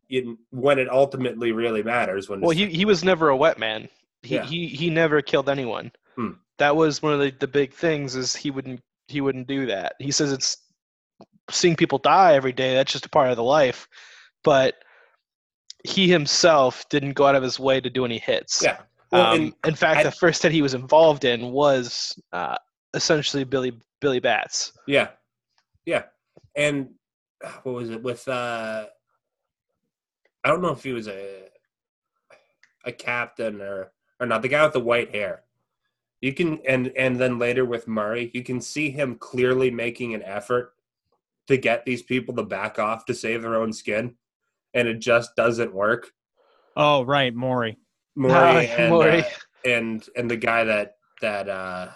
[0.09, 3.89] in, when it ultimately really matters when Well, he he was never a wet man.
[4.23, 4.45] He Yeah.
[4.45, 5.91] he, he never killed anyone.
[6.15, 6.31] Hmm.
[6.57, 9.93] That was one of the, the big things is he wouldn't he wouldn't do that.
[9.99, 10.57] He says it's
[11.51, 12.73] seeing people die every day.
[12.73, 13.87] That's just a part of the life,
[14.43, 14.75] but
[15.83, 18.61] he himself didn't go out of his way to do any hits.
[18.63, 18.77] yeah
[19.11, 22.55] well, um, and in fact, I- the first hit he was involved in was uh,
[22.95, 24.73] essentially Billy Billy Bats.
[24.87, 25.09] Yeah,
[25.85, 26.03] yeah,
[26.55, 26.89] and
[27.43, 28.27] uh, what was it with?
[28.27, 28.85] uh
[30.45, 31.47] I don't know if he was a
[32.85, 34.43] a captain or or not.
[34.43, 35.41] The guy with the white hair.
[36.21, 40.21] You can and and then later with Murray, you can see him clearly making an
[40.23, 40.73] effort
[41.47, 44.15] to get these people to back off to save their own skin,
[44.75, 46.11] and it just doesn't work.
[46.77, 47.77] Oh, right, Maury.
[48.15, 49.21] Maury Ah, and Maury.
[49.21, 49.23] uh,
[49.65, 51.89] and and the guy that that uh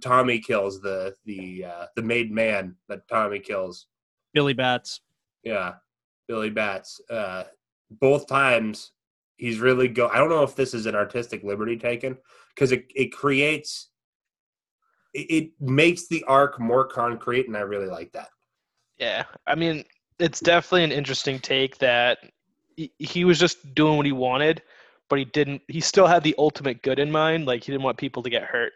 [0.00, 3.86] Tommy kills the the uh the made man that Tommy kills.
[4.34, 5.00] Billy Bats.
[5.44, 5.74] Yeah,
[6.28, 7.00] Billy Bats.
[7.10, 7.44] Uh,
[7.90, 8.92] both times
[9.36, 10.08] he's really go.
[10.08, 12.16] I don't know if this is an artistic liberty taken
[12.54, 13.88] because it, it creates
[15.14, 18.28] it, it makes the arc more concrete and i really like that
[18.98, 19.84] Yeah, I mean,
[20.18, 22.18] it's definitely an interesting take that
[22.76, 24.62] he, he was just doing what he wanted,
[25.08, 25.62] but he didn't.
[25.68, 27.46] He still had the ultimate good in mind.
[27.46, 28.72] Like he didn't want people to get hurt.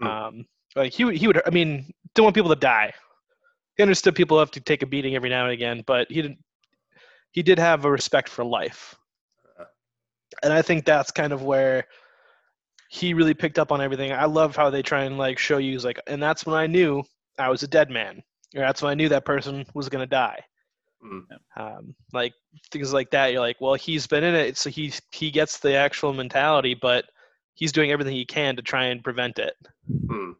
[0.00, 0.06] Hmm.
[0.06, 1.40] Um, like he he would.
[1.46, 2.92] I mean, didn't want people to die.
[3.76, 6.38] He understood people have to take a beating every now and again, but he didn't.
[7.38, 8.96] He did have a respect for life,
[10.42, 11.84] and I think that's kind of where
[12.90, 14.10] he really picked up on everything.
[14.10, 16.66] I love how they try and like show you, he's like, and that's when I
[16.66, 17.04] knew
[17.38, 18.24] I was a dead man.
[18.56, 20.40] Or that's when I knew that person was gonna die.
[21.00, 21.26] Mm.
[21.56, 22.32] Um, like
[22.72, 23.30] things like that.
[23.30, 27.04] You're like, well, he's been in it, so he he gets the actual mentality, but
[27.54, 29.54] he's doing everything he can to try and prevent it.
[30.08, 30.32] Hmm.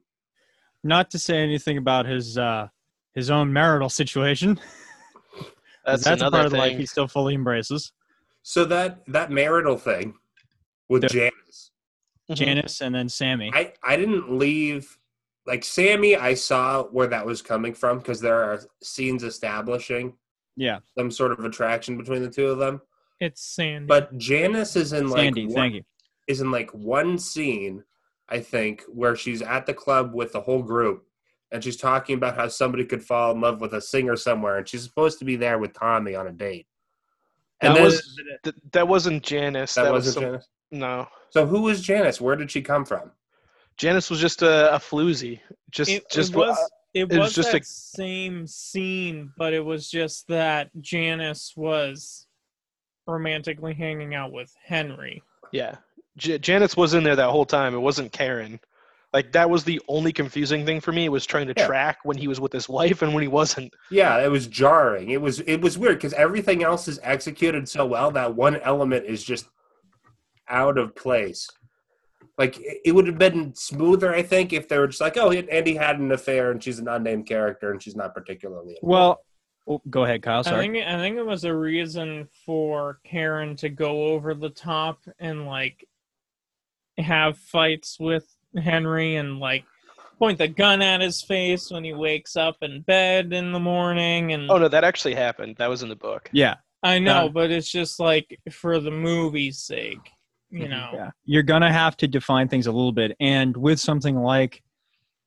[0.82, 2.66] Not to say anything about his uh,
[3.14, 4.58] his own marital situation.
[5.88, 6.78] 'cause That's, that's a another part of the life thing.
[6.80, 7.92] he still fully embraces.
[8.42, 10.14] so that that marital thing
[10.88, 11.08] with Yeah.
[11.08, 11.70] janice
[12.30, 12.34] Mhm.
[12.36, 13.50] Janice and then Sammy.
[13.54, 14.98] I I didn't leave
[15.46, 16.14] like Sammy.
[16.16, 20.16] I saw where that was coming from because there are scenes establishing
[20.56, 22.82] yeah, some sort of attraction between the two of them.
[23.20, 23.86] It's Sandy.
[23.86, 25.46] But Janice is in like Sandy.
[25.46, 25.84] one, Thank you.
[26.26, 27.84] is in like one scene,
[28.28, 31.06] I think, where she's at the club with the whole group,
[31.50, 34.68] and she's talking about how somebody could fall in love with a singer somewhere, and
[34.68, 36.66] she's supposed to be there with Tommy on a date.
[37.60, 39.74] And That then was th- that wasn't Janice.
[39.74, 40.48] that, That, wasn't was some, Janice.
[40.70, 41.06] no.
[41.30, 42.20] So who was Janice?
[42.20, 43.10] Where did she come from?
[43.76, 45.40] Janice was just a, a floozy.
[45.70, 49.52] Just it, just it was it it was was just that a- same scene, but
[49.52, 52.26] it was just that Janice was
[53.06, 55.22] romantically hanging out with Henry.
[55.52, 55.76] Yeah,
[56.16, 57.74] J- Janice was in there that whole time.
[57.74, 58.60] It wasn't Karen.
[59.12, 61.66] Like that was the only confusing thing for me was trying to Yeah.
[61.66, 63.72] track when he was with his wife and when he wasn't.
[63.90, 65.10] Yeah, it was jarring.
[65.10, 69.06] It was it was weird because everything else is executed so well that one element
[69.06, 69.48] is just
[70.48, 71.48] out of place.
[72.36, 75.32] Like it it would have been smoother, I think, if they were just like, "Oh,
[75.32, 79.24] Andy had an affair, and she's an unnamed character, and she's not particularly." Well,
[79.66, 80.40] oh, go ahead, Kyle.
[80.40, 80.68] I Sorry.
[80.68, 85.46] think I think it was a reason for Karen to go over the top and
[85.46, 85.84] like
[86.98, 89.64] have fights with Henry and like
[90.18, 94.32] point the gun at his face when he wakes up in bed in the morning
[94.32, 95.56] and Oh no, that actually happened.
[95.58, 96.28] That was in the book.
[96.32, 100.10] yeah, I know, Uh, but it's just like for the movie's sake,
[100.50, 100.70] you Mhm.
[100.70, 100.90] know.
[100.94, 101.10] yeah.
[101.24, 104.62] You're gonna have to define things a little bit, and with something like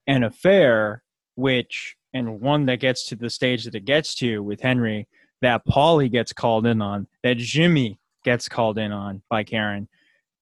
[0.07, 1.03] an affair,
[1.35, 5.07] which and one that gets to the stage that it gets to with Henry,
[5.41, 9.87] that Paulie gets called in on, that Jimmy gets called in on by Karen.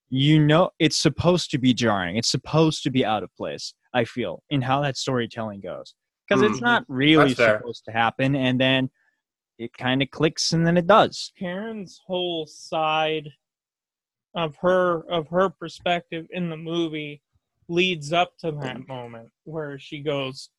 [0.10, 2.18] You know, it's supposed to be jarring.
[2.18, 3.74] It's supposed to be out of place.
[3.94, 5.94] I feel in how that storytelling goes
[6.28, 6.64] because it's Mhm.
[6.64, 7.58] not really That's fair.
[7.60, 8.90] supposed to happen, and then
[9.58, 11.32] it kind of clicks, and then it does.
[11.38, 13.30] Karen's whole side
[14.36, 17.22] of her of her perspective in the movie
[17.68, 20.50] leads up to that moment where she goes,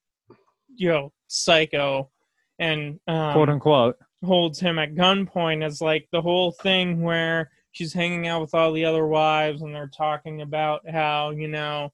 [0.75, 2.11] you know, psycho
[2.59, 3.97] and um, quote unquote.
[4.25, 8.73] holds him at gunpoint is like the whole thing where she's hanging out with all
[8.73, 11.91] the other wives and they're talking about how you know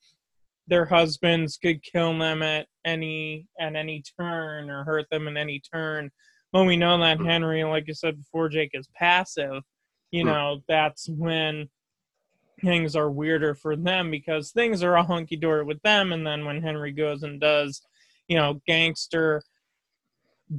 [0.68, 5.60] their husbands could kill them at any at any turn or hurt them in any
[5.60, 6.10] turn.
[6.50, 9.62] When we know that henry like you said before jake is passive.
[10.10, 10.28] You Hmm.
[10.28, 11.68] know that's when
[12.62, 16.62] things are weirder for them because things are all hunky-dory with them and then when
[16.62, 17.82] henry goes and does
[18.28, 19.42] you know gangster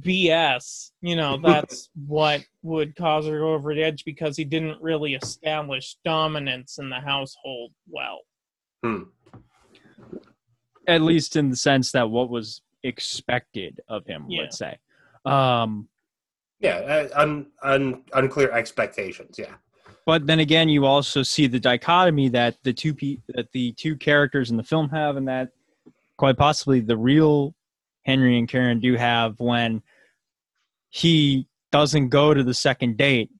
[0.00, 4.44] BS, you know, that's what would cause her to go over the edge because he
[4.44, 8.20] didn't really establish dominance in the household well.
[8.84, 9.02] Hmm.
[10.86, 14.42] at least in the sense that what was expected of him Yeah.
[14.42, 14.78] let's say
[15.24, 15.88] um
[16.60, 19.34] Yeah, uh, un, un, unclear expectations.
[19.36, 19.54] Yeah,
[20.06, 23.96] but then again you also see the dichotomy that the two pe- that the two
[23.96, 25.48] characters in the film have and that
[26.18, 27.54] quite possibly the real
[28.08, 29.82] henry and karen do have when
[30.88, 33.30] he doesn't go to the second date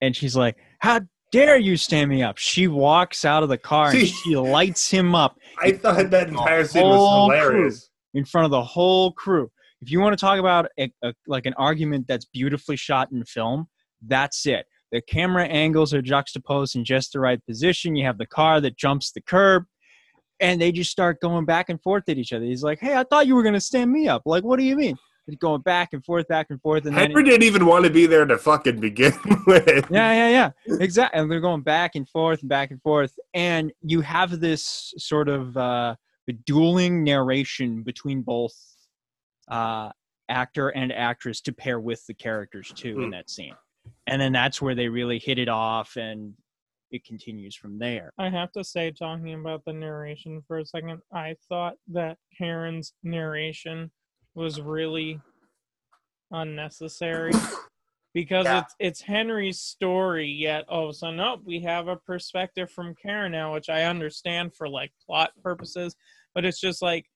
[0.00, 1.00] and she's like how
[1.32, 5.14] dare you stand me up she walks out of the car and she lights him
[5.14, 7.90] up I thought that entire scene was hilarious.
[8.14, 9.50] in front of the whole crew.
[9.80, 13.24] If you want to talk about a, a, like an argument that's beautifully shot in
[13.24, 13.66] film,
[14.06, 14.66] that's it.
[14.92, 17.96] The camera angles are juxtaposed in just the right position.
[17.96, 19.64] You have the car that jumps the curb,
[20.40, 22.44] and they just start going back and forth at each other.
[22.44, 24.22] He's like, "Hey, I thought you were going to stand me up.
[24.26, 27.08] Like, what do you mean?" They're going back and forth, back and forth, and then
[27.10, 29.12] Henry didn't even want to be there to fucking begin
[29.46, 29.86] with.
[29.90, 31.20] yeah, yeah, yeah, exactly.
[31.20, 35.28] And they're going back and forth and back and forth, and you have this sort
[35.28, 35.94] of uh,
[36.46, 38.54] dueling narration between both
[39.48, 39.90] uh,
[40.28, 43.10] actor and actress to pair with the characters too in Hmm.
[43.10, 43.54] that scene,
[44.06, 46.32] and then that's where they really hit it off, and
[46.90, 48.12] it continues from there.
[48.18, 52.92] I have to say, talking about the narration for a second, I thought that Karen's
[53.02, 53.90] narration
[54.34, 55.20] was really
[56.30, 57.32] unnecessary
[58.14, 58.60] because Yeah.
[58.60, 60.26] it's it's Henry's story.
[60.28, 64.68] Yet, oh, so no, we have a perspective from Karen now, which I understand for
[64.68, 65.94] like plot purposes,
[66.34, 67.06] but it's just like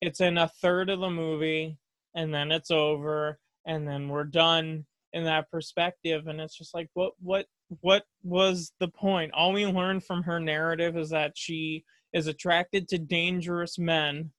[0.00, 1.76] it's in a third of the movie,
[2.14, 6.88] and then it's over, and then we're done in that perspective, and it's just like
[6.94, 7.46] what what
[7.80, 9.32] what was the point?
[9.32, 14.30] All we learned from her narrative is that she is attracted to dangerous men,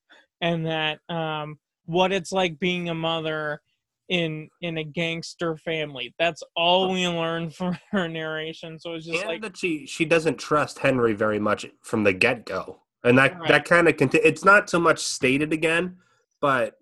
[0.42, 3.62] and that um, what it's like being a mother
[4.10, 6.14] in in a gangster family.
[6.20, 8.78] That's all we learned from her narration.
[8.78, 12.14] So it's just and like that she she doesn't trust Henry very much from the
[12.14, 13.48] get go, and that Right.
[13.48, 15.98] that kind of conti- it's not so much stated again,
[16.42, 16.76] but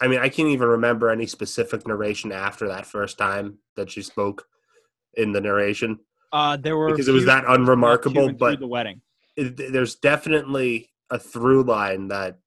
[0.00, 4.02] I mean I can't even remember any specific narration after that first time that she
[4.02, 4.46] spoke
[5.16, 5.98] in the narration
[6.32, 9.00] Uh, there were a because it was that unremarkable, but the wedding.
[9.36, 12.38] it, there's definitely a through line that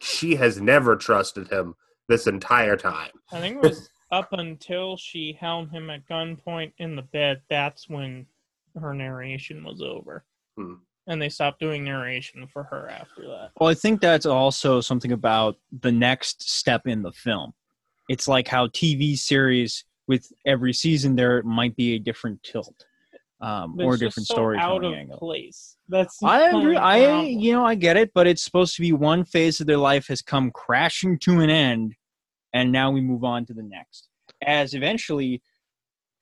[0.00, 1.74] she has never trusted him
[2.08, 3.10] this entire time.
[3.32, 7.40] I think it was up until she held him at gunpoint in the bed.
[7.48, 8.26] That's when
[8.80, 10.24] her narration was over,
[10.56, 10.74] Hmm.
[11.06, 13.50] and they stopped doing narration for her after that.
[13.58, 17.54] Well, I think that's also something about the next step in the film.
[18.08, 22.86] It's like how TV series with every season there might be a different tilt
[23.44, 25.18] um, or a it's just different so storytelling out of angle.
[25.18, 25.76] place.
[25.88, 26.76] That's I agree.
[26.76, 29.76] I you know I get it, but it's supposed to be one phase of their
[29.78, 31.94] life has come crashing to an end,
[32.54, 34.08] and now we move on to the next.
[34.42, 35.42] As eventually,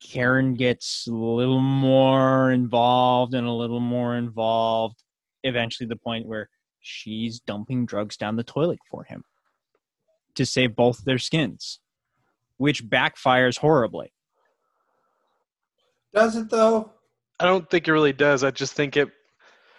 [0.03, 5.03] Karen gets a little more involved and a little more involved.
[5.45, 6.49] Eventually, the point where
[6.81, 9.23] she's dumping drugs down the toilet for him
[10.35, 11.79] to save both their skins,
[12.63, 14.13] which backfires horribly.
[16.15, 16.93] Does it though?
[17.41, 18.45] I don't think it really does.
[18.45, 19.09] I just think it.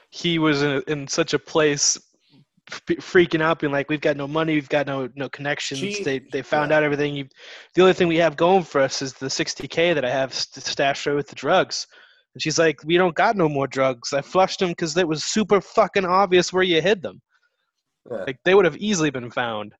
[0.09, 1.97] He was in, in such a place,
[2.69, 6.03] f- freaking out, being like, "We've got no money, we've got no no connections." She-
[6.03, 6.77] they they found yeah.
[6.77, 7.15] out everything.
[7.15, 7.25] You,
[7.73, 10.65] the only thing we have going for us is the 60k that I have st-
[10.65, 11.87] stashed away with the drugs.
[12.35, 14.11] And she's like, "We don't got no more drugs.
[14.11, 17.21] I flushed them because it was super fucking obvious where you hid them.
[18.11, 18.25] Yeah.
[18.27, 19.73] Like they would have easily been found."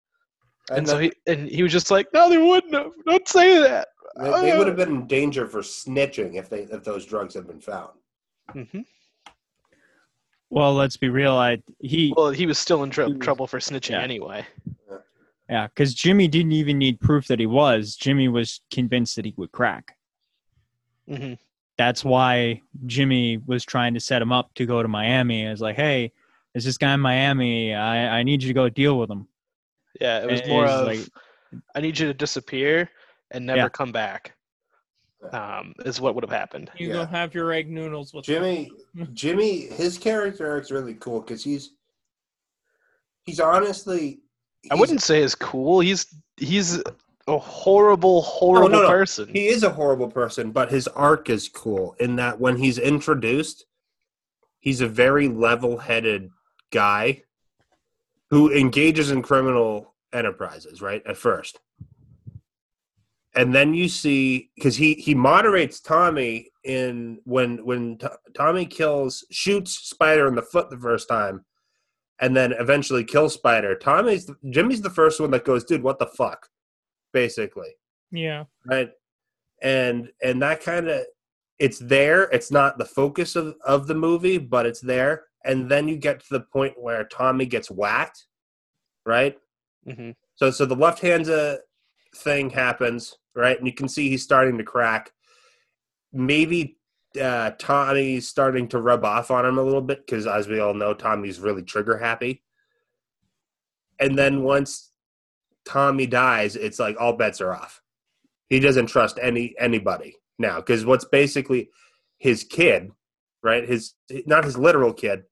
[0.69, 2.91] And, And so he and he was just like, "No, they wouldn't have.
[3.05, 6.83] Don't say that." They, they would have been in danger for snitching if they if
[6.83, 7.91] those drugs had been found.
[8.51, 8.81] hmm
[10.49, 11.33] Well, let's be real.
[11.33, 14.01] I he Well, he was still in tr- was- trouble for snitching yeah.
[14.01, 14.45] anyway.
[15.49, 17.95] Yeah, because Jimmy didn't even need proof that he was.
[17.97, 19.97] Jimmy was convinced that he would crack.
[21.07, 21.33] hmm
[21.77, 25.43] That's why Jimmy was trying to set him up to go to Miami.
[25.43, 26.13] It's like, hey,
[26.53, 27.73] there's this guy in Miami.
[27.75, 29.27] I, I need you to go deal with him.
[30.01, 31.07] Yeah, it was And more of like-
[31.75, 32.89] I need you to disappear
[33.31, 33.69] and never Yeah.
[33.69, 34.35] come back.
[35.31, 36.69] Um, is what would have happened.
[36.77, 36.93] You Yeah.
[36.93, 38.71] go have your egg noodles with Jimmy,
[39.13, 41.71] Jimmy, his character arc's really cool because he's
[43.23, 44.19] he's honestly.
[44.71, 45.79] I wouldn't say is cool.
[45.79, 46.81] He's he's
[47.27, 48.89] a horrible, horrible no, no.
[48.89, 49.29] person.
[49.29, 53.65] He is a horrible person, but his arc is cool in that when he's introduced,
[54.59, 56.29] he's a very level-headed
[56.71, 57.23] guy
[58.33, 60.81] who engages in criminal enterprises.
[60.81, 61.59] Right at first,
[63.35, 69.25] and then you see because he he moderates Tommy in when when T- Tommy kills
[69.31, 71.45] shoots Spider in the foot the first time,
[72.19, 73.75] and then eventually kills Spider.
[73.75, 76.47] Tommy's Jimmy's the first one that goes, dude, what the fuck,
[77.13, 77.69] basically
[78.11, 78.45] Yeah.
[78.65, 78.89] right
[79.61, 81.05] and and that kind of
[81.59, 85.87] it's there it's not the focus of of the movie but it's there and then
[85.87, 88.25] you get to the point where tommy gets whacked
[89.05, 89.37] right?
[89.89, 91.59] Hmm so so the left hand's a
[92.15, 93.57] thing happens right?
[93.57, 95.11] And you can see he's starting to crack.
[96.11, 96.77] Maybe
[97.19, 100.73] uh tommy's starting to rub off on him a little bit because as we all
[100.73, 102.43] know tommy's really trigger happy.
[103.99, 104.91] And then once
[105.65, 107.81] tommy dies it's like all bets are off.
[108.49, 111.69] He doesn't trust any anybody now because what's basically
[112.17, 112.91] his kid
[113.43, 113.67] right?
[113.67, 113.93] His
[114.25, 115.23] not his literal kid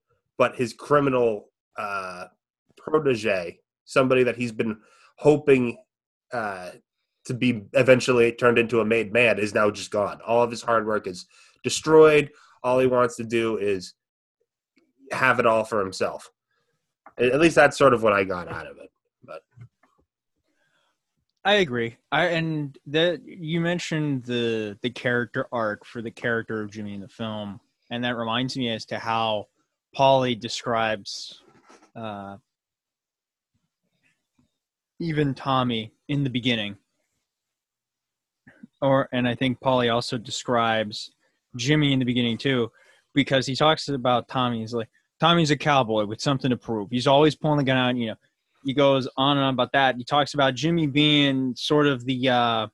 [0.41, 2.25] but his criminal uh
[2.75, 4.75] protege somebody that he's been
[5.17, 5.77] hoping
[6.33, 6.71] uh
[7.25, 10.19] to be eventually turned into a made man is now just gone.
[10.25, 11.27] All of his hard work is
[11.63, 12.31] destroyed.
[12.63, 13.93] All he wants to do is
[15.11, 16.31] have it all for himself.
[17.19, 18.89] At least that's sort of what i got out of it
[19.23, 19.43] but.
[21.45, 21.97] I agree.
[22.11, 27.01] I and that you mentioned the the character arc for the character of Jimmy in
[27.01, 27.59] the film,
[27.91, 29.47] and that reminds me as to how
[29.97, 31.41] Paulie describes
[31.95, 32.37] uh,
[34.99, 36.77] even Tommy in the beginning.
[38.81, 41.11] Or and I think Paulie also describes
[41.55, 42.71] Jimmy in the beginning too,
[43.13, 44.61] because he talks about Tommy.
[44.61, 44.89] He's like,
[45.19, 46.89] Tommy's a cowboy with something to prove.
[46.89, 47.95] He's always pulling the gun out.
[47.95, 48.15] You know,
[48.63, 49.95] he goes on and on about that.
[49.97, 52.67] He talks about Jimmy being sort of the uh,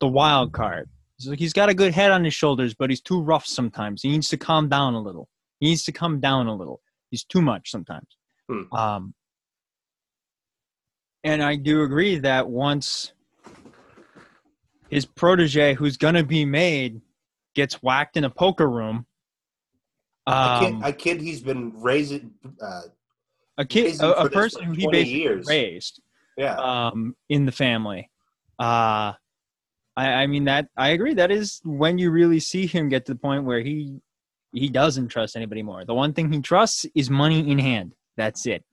[0.00, 0.90] the wild card.
[1.16, 4.02] He's like, he's got a good head on his shoulders, but he's too rough sometimes.
[4.02, 5.30] He needs to calm down a little.
[5.60, 6.80] He needs to come down a little.
[7.10, 8.16] He's too much sometimes.
[8.48, 8.74] Hmm.
[8.74, 9.14] Um,
[11.24, 13.12] and I do agree that once
[14.88, 17.00] his protege, who's gonna be made,
[17.54, 19.06] gets whacked in a poker room,
[20.26, 22.32] a kid, um, I kid he's been raising.
[22.60, 22.82] Uh,
[23.58, 25.46] a kid, a, a person who he basically years.
[25.48, 26.00] raised
[26.36, 26.56] yeah.
[26.56, 28.10] um, in the family.
[28.58, 29.12] Uh,
[29.96, 31.14] I, I mean that I agree.
[31.14, 34.00] That is when you really see him get to the point where he
[34.52, 35.84] he doesn't trust anybody more.
[35.84, 37.94] The one thing he trusts is money in hand.
[38.16, 38.64] That's it.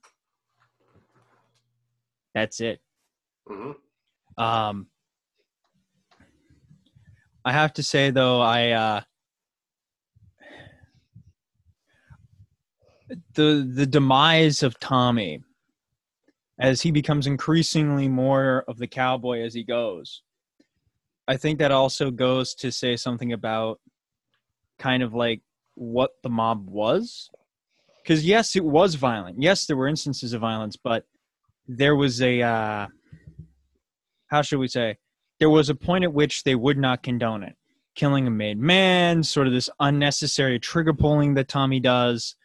[2.34, 2.80] That's it.
[3.46, 3.72] hmm
[4.36, 4.88] Um,
[7.44, 9.00] I have to say though, I uh,
[13.34, 15.42] the the demise of Tommy
[16.58, 20.22] as he becomes increasingly more of the cowboy as he goes.
[21.26, 23.80] I think that also goes to say something about
[24.78, 25.42] kind of like
[25.74, 27.30] what the mob was.
[28.02, 29.40] Because yes, it was violent.
[29.40, 31.04] Yes, there were instances of violence, but
[31.66, 32.86] there was a uh,
[34.28, 34.98] how should we say?
[35.40, 37.56] There was a point at which they would not condone it.
[37.94, 42.36] Killing a made man, sort of this unnecessary trigger pulling that Tommy does.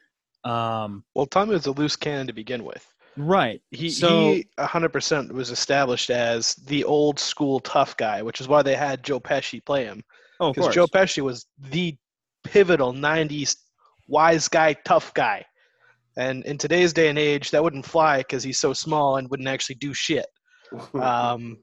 [0.43, 2.85] Um, Well, Tommy was a loose cannon to begin with.
[3.17, 3.61] right.
[3.71, 8.61] He So- he 100% was established as the old school tough guy, which is why
[8.61, 10.03] they had Joe Pesci play him.
[10.39, 10.75] Oh, Because course.
[10.75, 11.97] Joe Pesci was the
[12.43, 13.55] pivotal 90s
[14.07, 15.45] wise guy, tough guy.
[16.17, 19.47] And in today's day and age, that wouldn't fly because he's so small and wouldn't
[19.47, 20.25] actually do shit.
[20.93, 21.57] Um,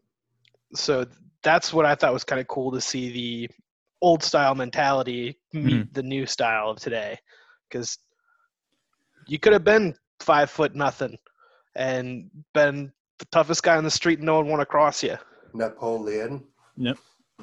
[0.75, 1.07] so
[1.45, 3.49] that's what I thought was kind of cool to see the
[4.03, 7.17] old style mentality meet the new style of today.
[7.69, 7.99] Because
[9.29, 11.17] you could have been five foot nothing
[11.77, 15.17] and been the toughest guy on the street and no one want to cross you.
[15.55, 16.45] Napoleon.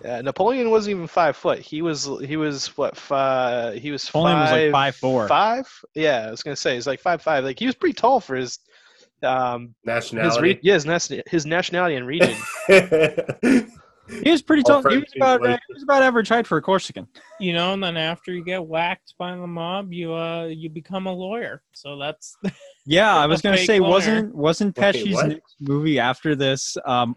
[0.04, 1.60] Uh, Napoleon wasn't even five foot.
[1.60, 5.28] He was he was what fi- he was Napoleon was like five 5'4".
[5.28, 5.72] Five?
[5.94, 7.44] Yeah, I was gonna say he's like five five.
[7.44, 8.60] Like he was pretty tall for his
[9.22, 10.42] um his Nationality.
[10.42, 12.36] re- yeah his, nas- his nationality and region.
[14.22, 14.82] He was pretty tall.
[14.84, 17.08] He was about uh, he was about average height for a Corsican.
[17.40, 21.08] You know, and then after you get whacked by the mob, you uh you become
[21.08, 21.62] a lawyer.
[21.72, 22.38] So that's
[22.86, 23.90] Yeah, I was gonna say lawyer.
[23.90, 25.28] wasn't wasn't Pesci's what?
[25.28, 26.76] next movie after this?
[26.86, 27.16] Um,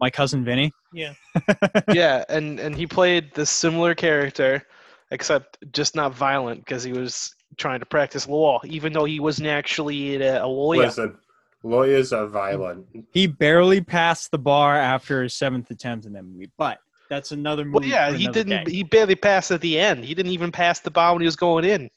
[0.00, 0.72] my cousin Vinny.
[0.92, 1.14] yeah.
[1.92, 4.62] yeah, and and he played this similar character,
[5.10, 9.48] except just not violent because he was trying to practice law, even though he wasn't
[9.48, 10.86] actually a, a lawyer.
[10.86, 11.16] Listen,
[11.62, 12.86] lawyers are violent.
[13.12, 16.78] He barely passed the bar after his seventh attempt in that movie, but
[17.08, 17.88] that's another movie.
[17.88, 18.64] Well, yeah, for he didn't.
[18.64, 18.72] day.
[18.72, 20.04] He barely passed at the end.
[20.04, 21.90] He didn't even pass the bar when he was going in.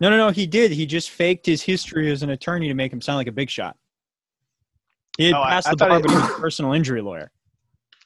[0.00, 0.30] No, no, no.
[0.30, 0.70] He did.
[0.70, 3.50] He just faked his history as an attorney to make him sound like a big
[3.50, 3.76] shot.
[5.18, 7.00] He had Oh, passed I the thought bar, he- but he was a personal injury
[7.00, 7.30] lawyer.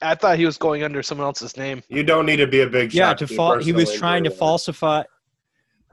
[0.00, 1.82] I thought he was going under someone else's name.
[1.88, 3.18] You don't need to be a big Yeah, shot.
[3.18, 3.59] to be a fall.
[3.59, 5.02] He was trying to falsify.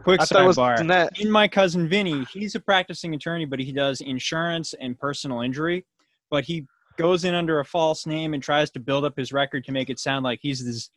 [0.03, 1.19] Quick I thought sidebar.
[1.19, 5.85] in my cousin Vinny, he's a practicing attorney, but he does insurance and personal injury.
[6.29, 9.63] But he goes in under a false name and tries to build up his record
[9.65, 10.91] to make it sound like he's this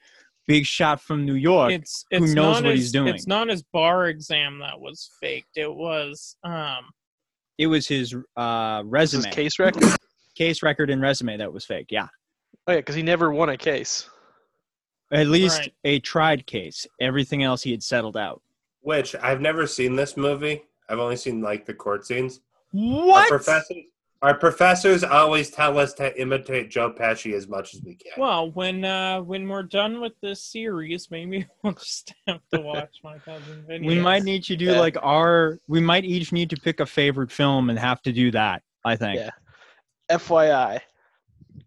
[0.47, 1.73] big shot from New York.
[1.73, 3.15] It's who it's knows what his, he's doing.
[3.15, 5.57] It's not his bar exam that was faked.
[5.57, 6.91] It was um
[7.57, 9.95] it was his uh, This is resume, case record.
[10.39, 11.89] Case record, and resume that was fake.
[11.91, 12.07] Yeah,
[12.67, 14.09] Oh yeah, because he never won a case.
[15.11, 15.75] at least Right.
[15.85, 16.87] a tried case.
[17.01, 18.41] Everything else he had settled out.
[18.81, 20.63] Which I've never seen this movie.
[20.89, 22.41] I've only seen like the court scenes.
[22.75, 23.29] Our What?
[23.29, 23.85] professors,
[24.21, 28.13] our professors always tell us to imitate Joe Pesci as much as we can.
[28.19, 32.95] well when uh when we're done with this series, maybe we'll just have to watch
[33.03, 33.87] my cousin Vinny.
[33.89, 34.81] We might need to do Yeah.
[34.81, 35.59] like our.
[35.69, 38.63] We might each need to pick a favorite film and have to do that.
[38.85, 39.17] I think.
[39.17, 39.31] Yeah.
[40.11, 40.81] FYI,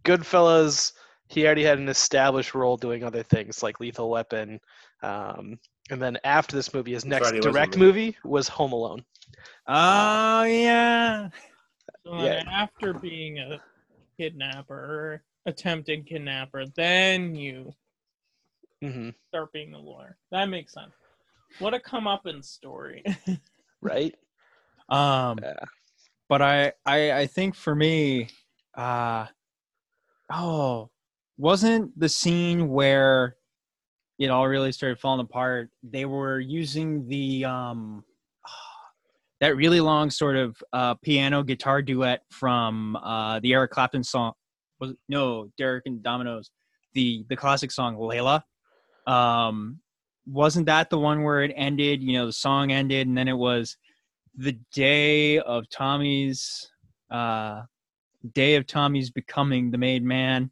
[0.03, 0.93] Goodfellas.
[1.27, 4.59] He already had an established role doing other things like Lethal Weapon,
[5.01, 5.57] um,
[5.89, 8.73] and then after this movie, his next right, he was in direct movie was Home
[8.73, 9.03] Alone.
[9.67, 11.29] Oh yeah.
[12.05, 12.51] So then Yeah.
[12.51, 13.59] after being a
[14.19, 17.73] kidnapper attempted kidnapper, then you
[18.81, 20.17] hmm start being a lawyer.
[20.31, 20.93] That makes sense.
[21.59, 23.03] What a comeuppance story.
[23.81, 24.15] Right?
[24.89, 25.63] Um, Yeah.
[26.31, 28.29] But I, I, I think for me,
[28.77, 29.25] uh,
[30.31, 30.89] oh,
[31.37, 33.35] wasn't the scene where
[34.17, 35.71] it all really started falling apart?
[35.83, 38.05] They were using the um,
[39.41, 44.31] that really long sort of uh, piano guitar duet from uh, the Eric Clapton song.
[44.79, 46.45] Was no Derek and Dominos,
[46.93, 48.41] the the classic song Layla.
[49.05, 49.81] Um,
[50.25, 52.01] wasn't that the one where it ended?
[52.01, 53.75] You know, the song ended, and then it was
[54.35, 56.71] the day of Tommy's
[57.09, 57.63] uh,
[58.33, 60.51] day of Tommy's becoming the made man,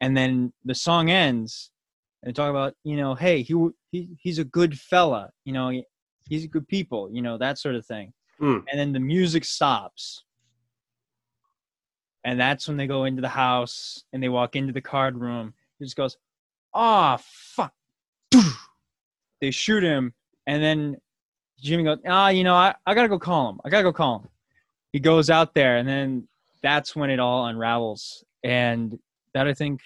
[0.00, 1.70] and then the song ends,
[2.22, 3.54] and they talk about you know, hey, he
[3.90, 5.84] he he's a good fella, you know, he,
[6.28, 8.58] he's a good people, you know, that sort of thing, Hmm.
[8.70, 10.24] and then the music stops.
[12.26, 15.52] And that's when they go into the house and they walk into the card room.
[15.78, 16.16] He just goes,
[16.72, 17.74] "Ah, fuck!"
[19.42, 20.14] They shoot him,
[20.46, 20.96] and then
[21.60, 23.60] Jimmy goes, "Ah, you know, I, I gotta go call him.
[23.64, 24.28] I gotta go call him."
[24.92, 26.28] He goes out there, and then
[26.62, 28.24] that's when it all unravels.
[28.42, 28.98] And
[29.32, 29.80] that I think,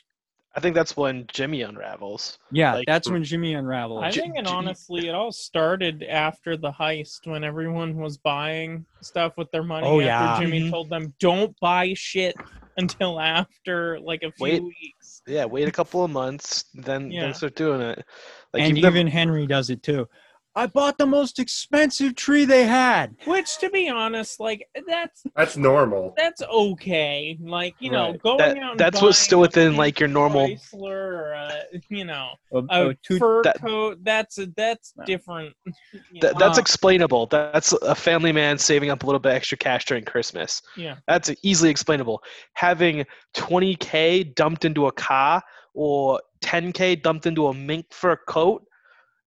[0.55, 2.39] I think that's when Jimmy unravels.
[2.51, 4.03] yeah, Like- that's when Jimmy unravels.
[4.03, 9.37] I think, and honestly, it all started after the heist when everyone was buying stuff
[9.37, 9.87] with their money.
[9.87, 10.41] Oh, after yeah.
[10.41, 10.71] Jimmy Mhm.
[10.71, 12.35] told them, "Don't buy shit
[12.77, 14.63] until after like a few Wait.
[14.63, 17.23] weeks." Yeah, wait a couple of months, then Yeah.
[17.23, 18.05] then start doing it.
[18.53, 20.09] Like and you've never- even Henry does it too.
[20.57, 23.15] I bought the most expensive tree they had.
[23.27, 26.15] Which, to be honest, like that's That's normal.
[26.17, 27.39] that's okay.
[27.41, 28.23] Like you know, Right.
[28.23, 28.71] going That- out.
[28.73, 32.31] And that's what's still buying a within, like, your normal- Chrysler or a, you know
[32.53, 33.99] A, a a two- fur that- coat.
[34.03, 35.05] That's that's No.
[35.05, 35.55] different.
[36.21, 37.27] That, that's Uh, explainable.
[37.27, 40.63] That's a family man saving up a little bit extra cash during Christmas.
[40.77, 40.97] yeah.
[41.07, 42.23] That's easily explainable.
[42.55, 45.43] Having 20k dumped into a car
[45.75, 48.65] or 10k dumped into a mink fur coat,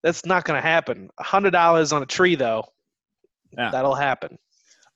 [0.04, 1.10] that's not going to happen.
[1.20, 2.64] $100 on a tree, though,
[3.58, 3.72] Yeah.
[3.72, 4.38] that'll happen.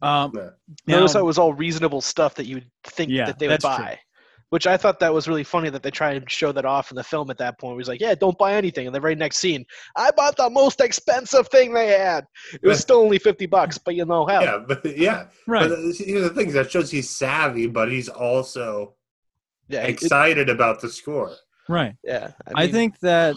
[0.01, 0.49] um, Yeah.
[0.85, 3.47] now- Notice how it was all reasonable stuff that you would think Yeah, that they
[3.47, 3.85] would that's true.
[3.85, 3.99] buy.
[4.49, 6.95] Which I thought that was really funny that they try and show that off in
[6.95, 7.71] the film at that point.
[7.73, 10.47] Where he's like, "Yeah, don't buy anything." And the very next scene, I bought the
[10.49, 12.25] most expensive thing they had.
[12.53, 14.41] It was still only fifty bucks, but you know how.
[14.41, 15.25] Yeah, but yeah.
[15.47, 15.69] right.
[15.69, 18.93] But the- here's the thing that shows he's savvy, but he's also
[19.69, 21.31] Yeah, it- excited about the score.
[21.67, 21.95] right.
[22.03, 22.33] yeah.
[22.55, 23.35] I, mean, think that.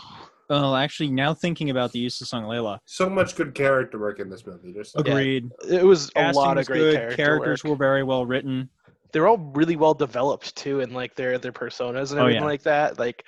[0.48, 4.20] Well, actually, now thinking about the use of song Layla, So much good character work
[4.20, 4.72] in this movie.
[4.72, 5.12] Just like, Yeah.
[5.12, 5.50] agreed.
[5.68, 6.94] it was a Casting lot of great good.
[6.94, 7.70] character Characters work.
[7.70, 8.68] were very well written.
[9.12, 12.48] They're all really well developed too, and like their their personas and Oh, everything yeah.
[12.48, 12.98] like that.
[12.98, 13.24] Like,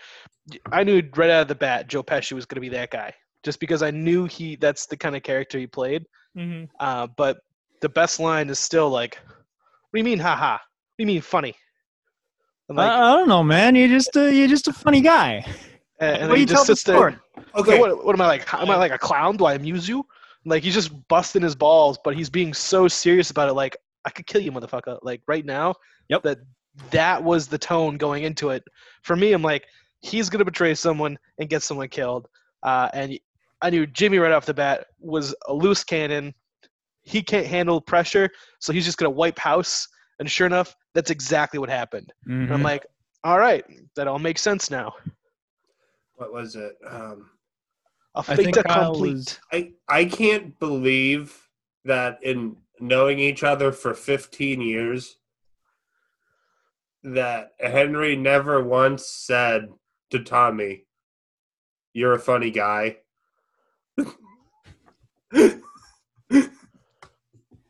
[0.70, 3.12] I knew right out of the bat Joe Pesci was going to be that guy,
[3.42, 6.04] just because I knew he that's the kind of character he played.
[6.36, 7.38] hmm Uh, but
[7.80, 10.52] the best line is still like, "What do you mean, haha?
[10.52, 10.60] What
[10.98, 11.54] do you mean, funny?"
[12.68, 13.74] Like, I, I don't know, man.
[13.74, 15.44] You're just a, you're just a funny guy.
[16.00, 17.20] And, and Why then he you tell just the sits there.
[17.56, 18.54] okay, What, what am I like?
[18.54, 19.36] Am I like a clown?
[19.36, 20.04] Do I amuse you?
[20.44, 23.54] Like he's just busting his balls, but he's being so serious about it.
[23.54, 24.98] Like I could kill you, motherfucker.
[25.02, 25.74] Like right now.
[26.08, 26.22] Yep.
[26.22, 26.38] That
[26.90, 28.62] that was the tone going into it.
[29.02, 29.66] For me, I'm like,
[30.00, 32.28] he's gonna betray someone and get someone killed.
[32.62, 33.18] Uh, and
[33.60, 36.32] I knew Jimmy right off the bat was a loose cannon.
[37.02, 38.30] He can't handle pressure,
[38.60, 39.88] so he's just gonna wipe house.
[40.20, 42.12] And sure enough, that's exactly what happened.
[42.44, 42.86] And I'm like,
[43.24, 43.64] all right,
[43.96, 44.92] that all makes sense now.
[46.18, 46.76] What was it?
[46.86, 47.30] Um,
[48.14, 49.12] A I think fait Kyle accompli.
[49.14, 51.48] was- I I can't believe
[51.84, 55.16] that in knowing each other for 15 years
[57.02, 59.68] that Henry never once said
[60.10, 60.84] to Tommy,
[61.94, 62.98] "You're a funny guy."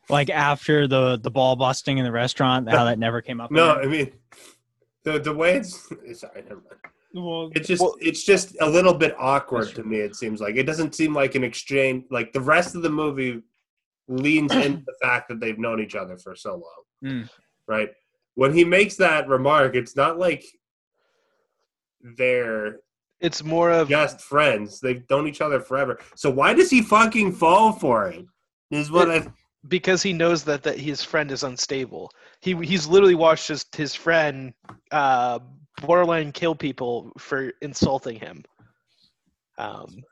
[0.09, 3.51] like after the the ball busting in the restaurant, how that never came up.
[3.51, 3.85] no, again.
[3.85, 4.13] I mean
[5.05, 5.89] the the way it's
[6.19, 6.81] sorry, never mind.
[7.15, 9.97] Well, It's just Well- it's just a little bit awkward to me.
[9.99, 12.05] It seems like it doesn't seem like an exchange.
[12.11, 13.43] Like the rest of the movie
[14.09, 17.31] leans into the fact that they've known each other for so long, Mm.
[17.67, 17.91] right?
[18.35, 20.45] When he makes that remark, it's not like
[22.17, 22.81] they're
[23.21, 24.81] It's more of just friends.
[24.81, 25.99] They've known each other forever.
[26.15, 28.25] So why does he fucking fall for it?
[28.71, 29.27] Is what I
[29.67, 32.13] because he knows that, that his friend is unstable.
[32.41, 34.53] He he's literally watched his his friend
[34.93, 35.41] uh,
[35.81, 38.45] borderline kill people for insulting him.
[39.59, 40.03] Um,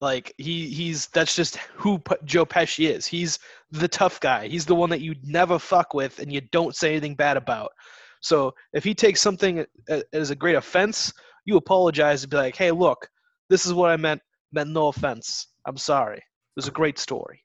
[0.00, 3.06] like he he's that's just who P- Joe Pesci is.
[3.06, 3.38] He's
[3.70, 4.46] the tough guy.
[4.48, 7.72] He's the one that you never fuck with and you don't say anything bad about.
[8.20, 9.64] So if he takes something
[10.12, 11.12] as a great offense,
[11.44, 13.08] you apologize and be like, "Hey, look,
[13.48, 14.20] this is what I meant.
[14.52, 15.48] Meant no offense.
[15.66, 16.18] I'm sorry.
[16.18, 17.42] It was a great story."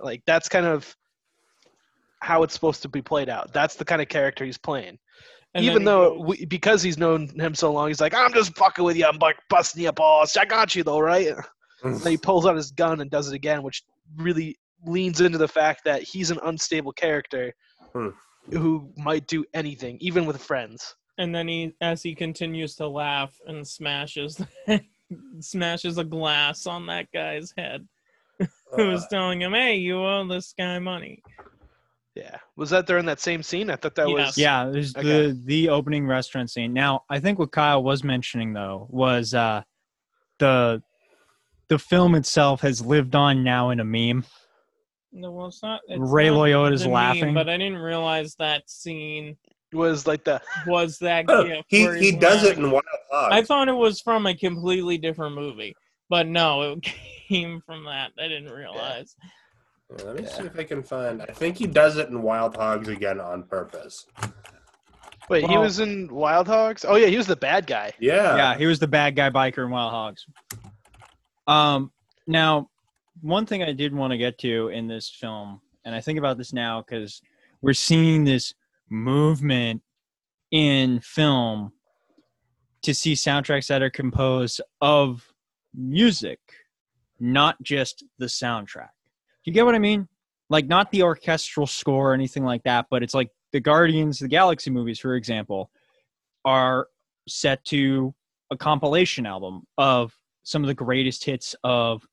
[0.00, 0.96] Like that's kind of
[2.20, 3.52] how it's supposed to be played out.
[3.52, 4.98] That's the kind of character he's playing.
[5.54, 8.56] And Even though goes- we, because he's known him so long, he's like, "I'm just
[8.56, 9.04] fucking with you.
[9.06, 10.36] I'm like busting your balls.
[10.36, 11.28] I got you though, right?"
[11.84, 13.82] And then he pulls out his gun and does it again, which
[14.16, 17.52] really leans into the fact that he's an unstable character
[17.92, 18.08] Hmm.
[18.50, 20.94] who might do anything, even with friends.
[21.18, 24.40] and then he, as he continues to laugh and smashes,
[25.40, 27.86] smashes a glass on that guy's head.
[28.76, 31.22] Who was Uh, telling him, "Hey, you owe this guy money."
[32.62, 33.70] Yeah, was that during that same scene?
[33.70, 34.26] I thought that Yeah.
[34.26, 35.28] was Yeah, there's Okay.
[35.32, 36.72] the the opening restaurant scene.
[36.72, 39.62] Now, I think what Kyle was mentioning though was uh
[40.38, 40.82] the
[41.68, 44.24] the film itself has lived on now in a meme.
[45.12, 45.80] No, well, it's not.
[45.88, 47.34] It's Ray not Liotta's the meme, laughing.
[47.34, 49.36] but I didn't realize that scene
[49.72, 53.34] was like the was that Oh, he he he's does it in Wild Hogs.
[53.34, 55.74] I thought it was from a completely different movie,
[56.08, 56.80] but no, it
[57.28, 58.12] came from that.
[58.18, 59.16] I didn't realize.
[59.18, 59.28] Yeah,
[60.04, 61.22] Let me see if I can find.
[61.22, 64.06] I think he does it in Wild Hogs again on purpose.
[65.28, 65.48] wait.
[65.48, 66.84] he was in Wild Hogs.
[66.86, 67.92] Oh yeah, he was the bad guy.
[67.98, 68.36] Yeah.
[68.36, 70.26] yeah, he was the bad guy biker in Wild Hogs.
[71.46, 71.92] Um,
[72.26, 72.70] now,
[73.20, 76.38] one thing I did want to get to in this film, and I think about
[76.38, 77.20] this now because
[77.60, 78.54] we're seeing this
[78.88, 79.82] movement
[80.50, 81.72] in film
[82.82, 85.32] to see soundtracks that are composed of
[85.74, 86.40] music,
[87.20, 88.90] not just the soundtrack.
[89.44, 90.08] You get what I mean?
[90.50, 94.28] Like, not the orchestral score or anything like that, but it's like the Guardians the
[94.28, 95.70] Galaxy movies, for example,
[96.44, 96.88] are
[97.28, 98.14] set to
[98.50, 102.06] a compilation album of some of the greatest hits of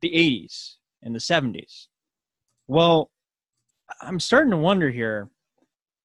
[0.00, 1.86] the 80s and the 70s.
[2.66, 3.10] Well,
[4.02, 5.28] I'm starting to wonder here.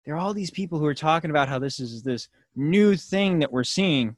[0.06, 3.40] There are all these people who are talking about how this is this new thing
[3.40, 4.16] that we're seeing.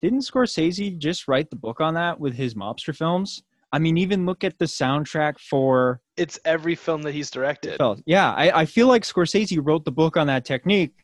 [0.00, 3.42] Didn't Scorsese just write the book on that with his mobster films?
[3.72, 7.78] I mean, even look at the soundtrack for It's every film that he's directed.
[8.06, 10.94] Yeah, I, I feel like Scorsese wrote the book on that technique,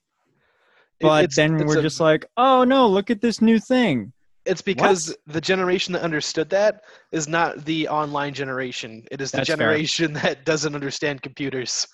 [1.00, 4.12] but it's- then it's we're a- just like, oh no, look at this new thing.
[4.46, 9.02] It's because the generation that understood that is not the online generation.
[9.10, 9.56] It is the That's fair.
[9.56, 11.86] generation that doesn't understand computers.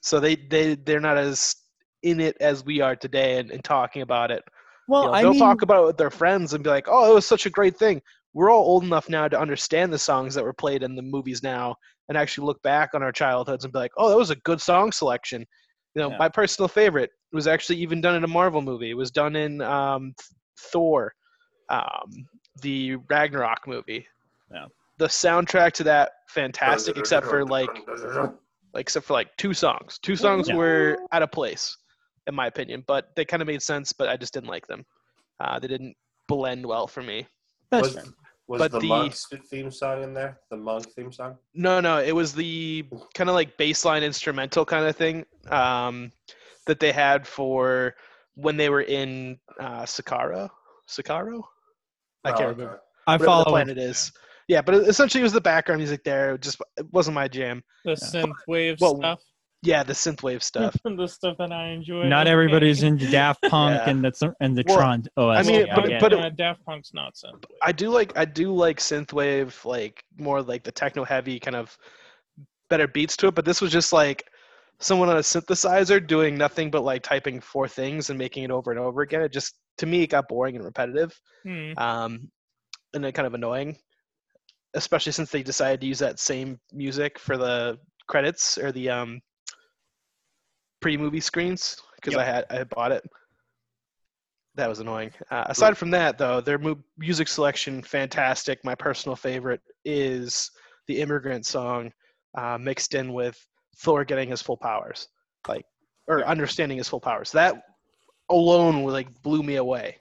[0.00, 1.54] So they they they're not as
[2.02, 4.42] in it as we are today and, and talking about it.
[4.88, 6.86] Well, You know, I they'll mean, talk about it with their friends and be like,
[6.88, 8.00] "Oh, it was such a great thing."
[8.34, 11.42] We're all old enough now to understand the songs that were played in the movies
[11.42, 11.76] now,
[12.08, 14.60] and actually look back on our childhoods and be like, "Oh, that was a good
[14.60, 15.44] song selection."
[15.94, 16.18] You know, Yeah.
[16.18, 18.90] my personal favorite was actually even done in a Marvel movie.
[18.90, 20.14] It was done in um,
[20.58, 21.12] Thor,
[21.70, 22.28] um,
[22.62, 24.06] the Ragnarok movie.
[24.52, 24.66] Yeah.
[24.98, 27.70] The soundtrack to that fantastic, except for like
[28.74, 29.98] like except for like two songs.
[29.98, 30.56] Two songs Yeah.
[30.56, 31.76] were out of place,
[32.26, 33.92] in my opinion, but they kind of made sense.
[33.92, 34.84] But I just didn't like them.
[35.40, 35.96] Uh, they didn't
[36.28, 37.26] blend well for me.
[37.70, 38.04] that's was fair.
[38.48, 40.40] Was But the, the- Monk's theme song in there?
[40.50, 41.36] The Monk theme song?
[41.54, 42.84] No, no, it was the
[43.14, 46.10] kind of like baseline instrumental kind of thing um,
[46.66, 47.94] that they had for
[48.34, 50.48] when they were in uh, Sakaro.
[50.88, 51.42] Sakaro?
[52.24, 52.64] I can't Oh, remember.
[52.72, 52.82] okay.
[53.06, 53.44] I Whatever follow.
[53.44, 54.12] the planet is.
[54.48, 56.34] Yeah, but essentially it was the background music there.
[56.34, 57.62] It just it wasn't my jam.
[57.84, 59.20] The synth wave Well, stuff,
[59.62, 60.76] Yeah, the synthwave stuff.
[60.84, 62.04] the stuff that I enjoy.
[62.04, 62.32] Not Okay.
[62.32, 63.90] everybody's into Daft Punk Yeah.
[63.90, 65.36] and the th- and the Well, Tron OS.
[65.46, 66.18] I mean, yeah, but- get but it.
[66.24, 67.44] it- Daft Punk's not synth.
[67.62, 71.76] I do like I do like synthwave, like more like the techno heavy kind of
[72.70, 73.34] better beats to it.
[73.34, 74.22] But this was just like
[74.80, 78.70] someone on a synthesizer doing nothing but like typing four things and making it over
[78.70, 79.22] and over again.
[79.22, 81.72] It just to me it got boring and repetitive, Hmm.
[81.78, 82.30] um,
[82.94, 83.76] and then kind of annoying,
[84.74, 89.20] especially since they decided to use that same music for the credits or the um,
[90.80, 93.04] pre-movie screens because I had I had bought it.
[94.54, 95.12] That was annoying.
[95.30, 98.64] Uh, aside from that, though, their mu- music selection fantastic.
[98.64, 100.50] My personal favorite is
[100.86, 101.92] the "Immigrant" song,
[102.36, 103.38] uh, mixed in with
[103.76, 105.08] Thor getting his full powers,
[105.46, 105.64] like
[106.08, 107.30] or understanding his full powers.
[107.32, 107.62] That
[108.30, 109.98] alone like blew me away.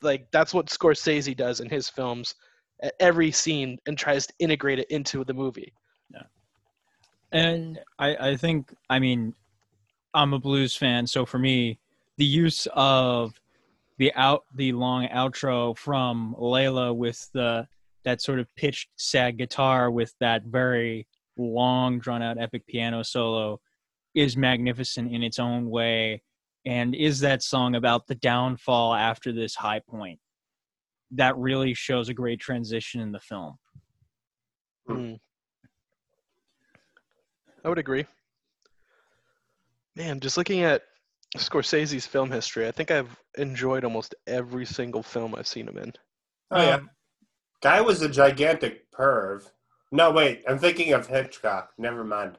[0.00, 2.34] Like that's what Scorsese does in his films
[2.82, 5.72] at every scene and tries to integrate it into the movie.
[6.12, 6.22] Yeah.
[7.32, 9.34] And I, I think, I mean,
[10.14, 11.78] I'm a blues fan, so for me,
[12.16, 13.40] the use of
[13.98, 17.66] the out the long outro from Layla with the
[18.04, 21.06] that sort of pitched sad guitar with that very
[21.36, 23.60] long drawn out epic piano solo
[24.14, 26.22] is magnificent in its own way
[26.64, 30.18] and is that song about the downfall after this high point
[31.10, 33.58] that really shows a great transition in the film.
[34.88, 35.18] Mm.
[37.64, 38.04] I would agree.
[39.98, 40.82] Man, just looking at
[41.36, 45.92] Scorsese's film history, I think I've enjoyed almost every single film I've seen him in.
[46.52, 46.74] Oh yeah.
[46.76, 46.90] Um,
[47.60, 49.50] Guy was a gigantic perv.
[49.90, 50.44] No, wait.
[50.48, 51.70] I'm thinking of Hitchcock.
[51.78, 52.38] Never mind.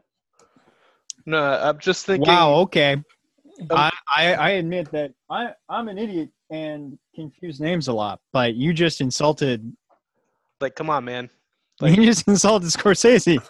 [1.26, 2.32] No, I'm just thinking.
[2.32, 7.90] wow okay Um, I, I I admit that I I'm an idiot and confuse names
[7.90, 9.70] a lot, but you just insulted
[10.62, 11.30] Like, come on, man.
[11.82, 13.42] Like, you just insulted Scorsese.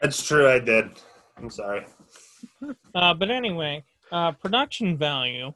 [0.00, 0.48] That's true.
[0.48, 0.86] I did.
[1.36, 1.84] I'm sorry.
[2.94, 5.52] Uh, but anyway, uh, production value.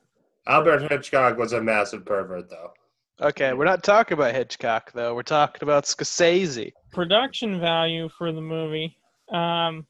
[0.47, 2.73] Albert Hitchcock was a massive pervert, though.
[3.21, 5.15] Okay, we're not talking about Hitchcock though.
[5.15, 6.73] We're talking about Scorsese.
[6.93, 8.97] production value for the movie
[9.33, 9.85] um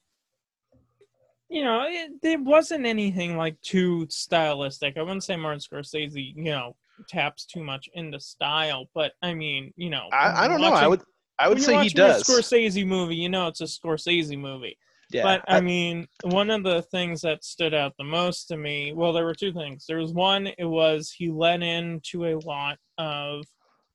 [1.51, 6.45] you know it, it wasn't anything like too stylistic i wouldn't say martin scorsese you
[6.45, 6.75] know
[7.09, 8.89] taps too much into style.
[8.95, 10.73] But I mean, you know, I, I don't know.
[10.73, 11.03] I would
[11.39, 12.23] I would when say you're he watching a does.
[12.25, 14.79] Scorsese movie, you know, it's a Scorsese movie.
[15.11, 18.93] Yeah, But I mean, one of the things that stood out the most to me,
[18.93, 19.87] well, there were two things.
[19.87, 23.45] There was one, it was he let into a lot of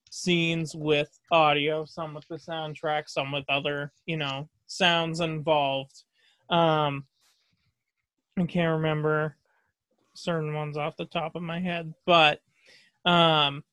[0.10, 6.04] scenes with audio, some with the soundtrack, some with other, you know, sounds involved.
[6.50, 7.06] Um,
[8.38, 9.36] I can't remember
[10.14, 12.40] certain ones off the top of my head, but
[13.06, 13.64] um,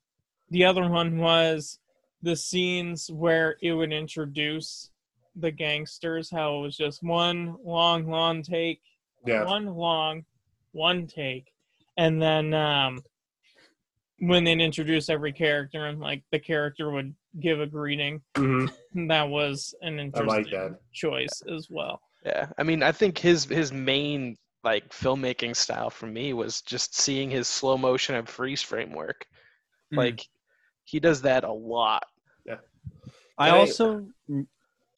[0.51, 1.78] the other one was
[2.22, 4.91] the scenes where it would introduce
[5.39, 8.80] the gangsters, how it was just one long, long take,
[9.26, 9.45] Yeah.
[9.45, 10.24] one long,
[10.72, 11.53] one take,
[11.97, 12.99] and then um,
[14.20, 18.66] when they'd introduce every character and like the character would give a greeting, hmm
[19.09, 20.78] that was an interesting like that.
[20.93, 22.01] choice as well.
[22.24, 26.97] Yeah, I mean, I think his his main like filmmaking style for me was just
[26.97, 29.24] seeing his slow motion and freeze framework.
[29.95, 29.99] Mm.
[29.99, 30.26] Like
[30.84, 32.03] he does that a lot.
[33.41, 34.07] I Can I- also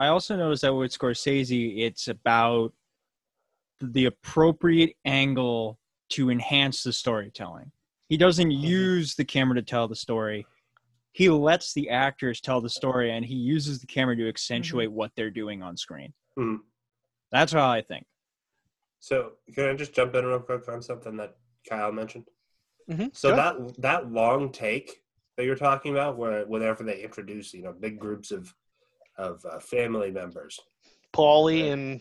[0.01, 2.73] I also noticed that with Scorsese, it's about
[3.81, 5.79] the appropriate angle
[6.11, 7.71] to enhance the storytelling.
[8.09, 10.47] He doesn't use the camera to tell the story.
[11.13, 15.13] He lets the actors tell the story, and he uses the camera to accentuate what
[15.17, 16.15] they're doing on screen.
[16.39, 16.61] Mhm.
[17.31, 18.07] That's how I think.
[19.01, 21.37] So can I just jump in real quick on something that
[21.69, 22.29] Kyle mentioned?
[22.89, 25.05] Mhm, So go that that long take
[25.37, 28.55] that you're talking about, where whenever they introduce, you know, big groups of
[29.21, 30.59] of uh, family members,
[31.15, 31.73] Paulie Yeah.
[31.73, 32.01] and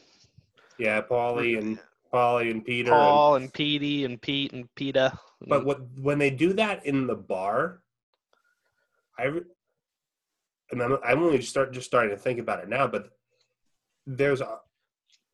[0.78, 1.78] yeah, Paulie and
[2.14, 5.18] Paulie and Peter, Paul and Petey and Pete and Peta.
[5.48, 7.82] but what when they do that in the bar,
[9.18, 9.26] I
[10.72, 13.10] and I'm, I'm only start just starting to think about it now, but
[14.06, 14.60] there's a,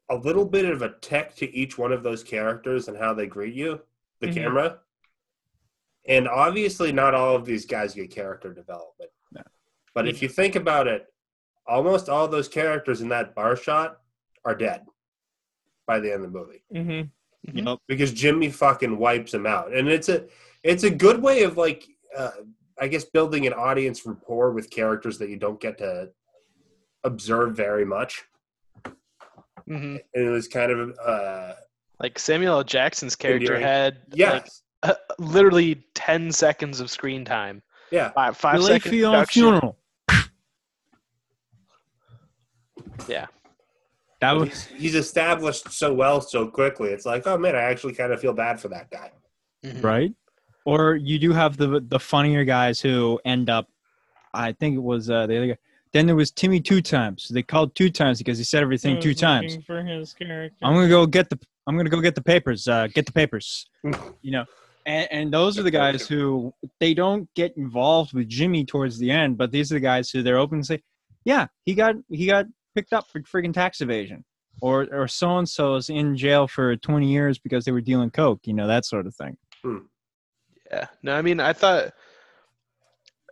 [0.10, 3.28] a little bit of a tech to each one of those characters and how they
[3.28, 3.82] greet you,
[4.22, 4.34] the Mhm.
[4.34, 4.80] camera.
[6.08, 9.10] And obviously, not all of these guys get character development.
[9.34, 9.42] No.
[9.96, 11.08] But if you think about it,
[11.68, 14.00] almost all those characters in that bar shot
[14.46, 14.86] are dead
[15.88, 17.02] by the end of the movie hmm
[17.48, 17.66] Mhm.
[17.68, 17.78] Yep.
[17.88, 20.26] because Jimmy fucking wipes them out, and it's a
[20.64, 21.88] it's a good way of like
[22.18, 22.32] uh,
[22.82, 26.10] I guess building an audience rapport with characters that you don't get to
[27.04, 28.24] observe very much.
[29.68, 31.54] hmm And it was kind of uh,
[32.00, 32.64] Like Samuel L.
[32.64, 33.64] Jackson's character Endearing.
[33.64, 34.48] had yeah, like
[34.82, 37.62] uh, literally ten seconds of screen time.
[37.92, 38.90] yeah, Five five seconds.
[38.92, 39.42] fee on production.
[39.44, 39.78] funeral.
[43.08, 43.28] Yeah.
[44.22, 46.90] That was he's, he's established so well so quickly.
[46.90, 49.12] It's like, oh man, I actually kind of feel bad for that guy.
[49.64, 49.84] Mhm.
[49.84, 50.14] right.
[50.66, 53.68] Or you do have the the funnier guys who end up.
[54.34, 55.58] I think it was uh, the other guy.
[55.94, 57.30] Then there was Timmy two times.
[57.30, 59.58] They called two times because he said everything two times.
[59.66, 60.58] For his character.
[60.64, 62.68] I'm gonna go get the I'm gonna go get the papers.
[62.68, 63.68] Uh, get the papers.
[64.22, 64.46] you know,
[64.86, 69.10] and, and those are the guys who they don't get involved with Jimmy towards the
[69.12, 70.82] end, but these are the guys who they're open to say,
[71.24, 72.46] yeah, he got he got
[72.76, 74.24] picked up for friggin' tax evasion,
[74.62, 78.42] or or so and so's in jail for 20 years because they were dealing coke.
[78.46, 79.38] You know that sort of thing.
[80.72, 80.88] Yeah.
[81.04, 81.94] No, I mean, I thought,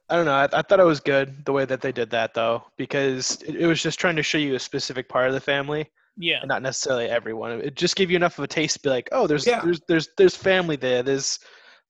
[0.09, 2.33] I don't know, I, I thought it was good the way that they did that
[2.33, 5.39] though, because it, it was just trying to show you a specific part of the
[5.39, 6.39] family yeah.
[6.41, 7.59] and not necessarily everyone.
[7.61, 9.61] It just gave you enough of a taste to be like, oh, there's Yeah.
[9.63, 11.03] there's there's there's family there.
[11.03, 11.39] There's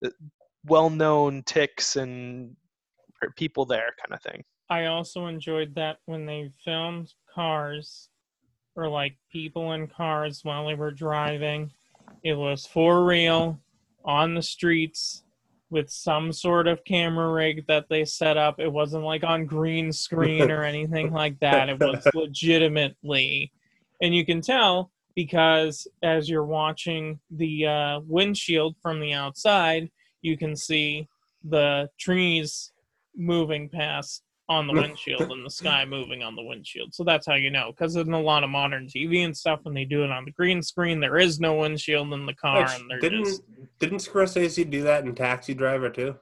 [0.06, 0.10] uh,
[0.66, 2.56] well-known ticks and
[3.36, 4.43] people there, kind of thing.
[4.70, 8.09] I also enjoyed that when they filmed cars
[8.76, 11.72] or like people in cars while they were driving.
[12.24, 13.59] It was for real
[14.05, 15.24] on the streets
[15.70, 18.59] with some sort of camera rig that they set up.
[18.59, 21.70] It wasn't like on green screen or anything like that.
[21.70, 23.51] It was legitimately.
[24.01, 29.89] And you can tell because as you're watching the uh, windshield from the outside,
[30.22, 31.07] you can see
[31.43, 32.72] the trees
[33.16, 36.94] moving past on the windshield and the sky moving on the windshield.
[36.94, 37.72] So that's how you know.
[37.72, 40.32] Because in a lot of modern TV and stuff, when they do it on the
[40.32, 43.44] green screen, there is no windshield in the car, Which, and they're didn't just
[43.80, 46.16] didn't Scorsese do that in Taxi Driver too?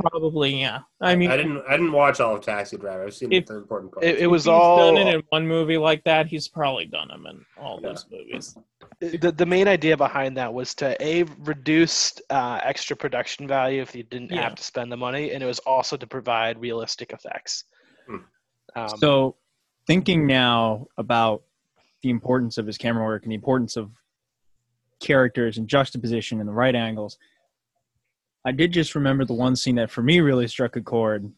[0.00, 0.80] Probably yeah.
[1.00, 3.04] I mean, I didn't I didn't watch all of Taxi Driver.
[3.04, 4.06] I've seen If- the important parts.
[4.06, 6.26] It, it if was he's all done it in one movie like that.
[6.26, 7.88] He's probably done them in all Yeah.
[7.90, 8.56] those movies.
[9.00, 13.94] the, the main idea behind that was to a reduce uh, extra production value if
[13.94, 14.42] you didn't Yeah.
[14.42, 17.64] have to spend the money, and it was also to provide realistic effects.
[18.06, 18.16] Hmm.
[18.74, 19.36] Um, so,
[19.86, 21.42] thinking now about
[22.02, 23.90] the importance of his camera work and the importance of
[25.00, 27.18] characters and juxtaposition and the right angles,
[28.44, 31.30] I did just remember the one scene that for me really struck a chord.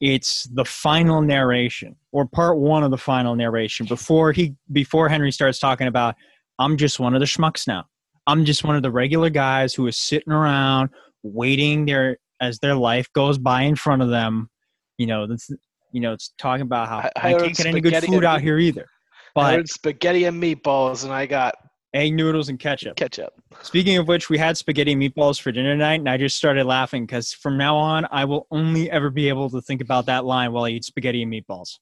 [0.00, 5.30] It's the final narration or part one of the final narration before he before Henry
[5.30, 6.16] starts talking about
[6.58, 7.84] I'm just one of the schmucks now.
[8.26, 10.90] I'm just one of the regular guys who is sitting around
[11.22, 14.50] waiting their as their life goes by in front of them.
[14.98, 15.48] You know, this,
[15.92, 18.40] you know, it's talking about how I- I, I can't get any good food out
[18.40, 18.86] here either.
[19.36, 21.54] I But spaghetti and meatballs, and I got
[21.94, 22.96] egg noodles and ketchup.
[22.96, 23.34] ketchup.
[23.62, 26.64] Speaking of which, we had spaghetti and meatballs for dinner tonight, and I just started
[26.64, 30.24] laughing because from now on, I will only ever be able to think about that
[30.24, 31.78] line while I eat spaghetti and meatballs.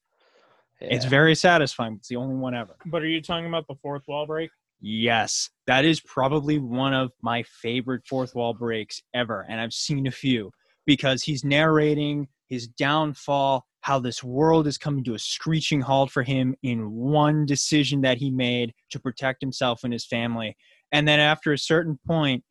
[0.79, 1.95] It's very satisfying.
[1.95, 2.75] It's the only one ever.
[2.87, 4.49] But are you talking about the fourth wall break?
[4.79, 10.07] Yes, that is probably one of my favorite fourth wall breaks ever, and I've seen
[10.07, 10.51] a few
[10.87, 16.23] because he's narrating his downfall, how this world is coming to a screeching halt for
[16.23, 20.55] him in one decision that he made to protect himself and his family.
[20.91, 22.43] And then after a certain point,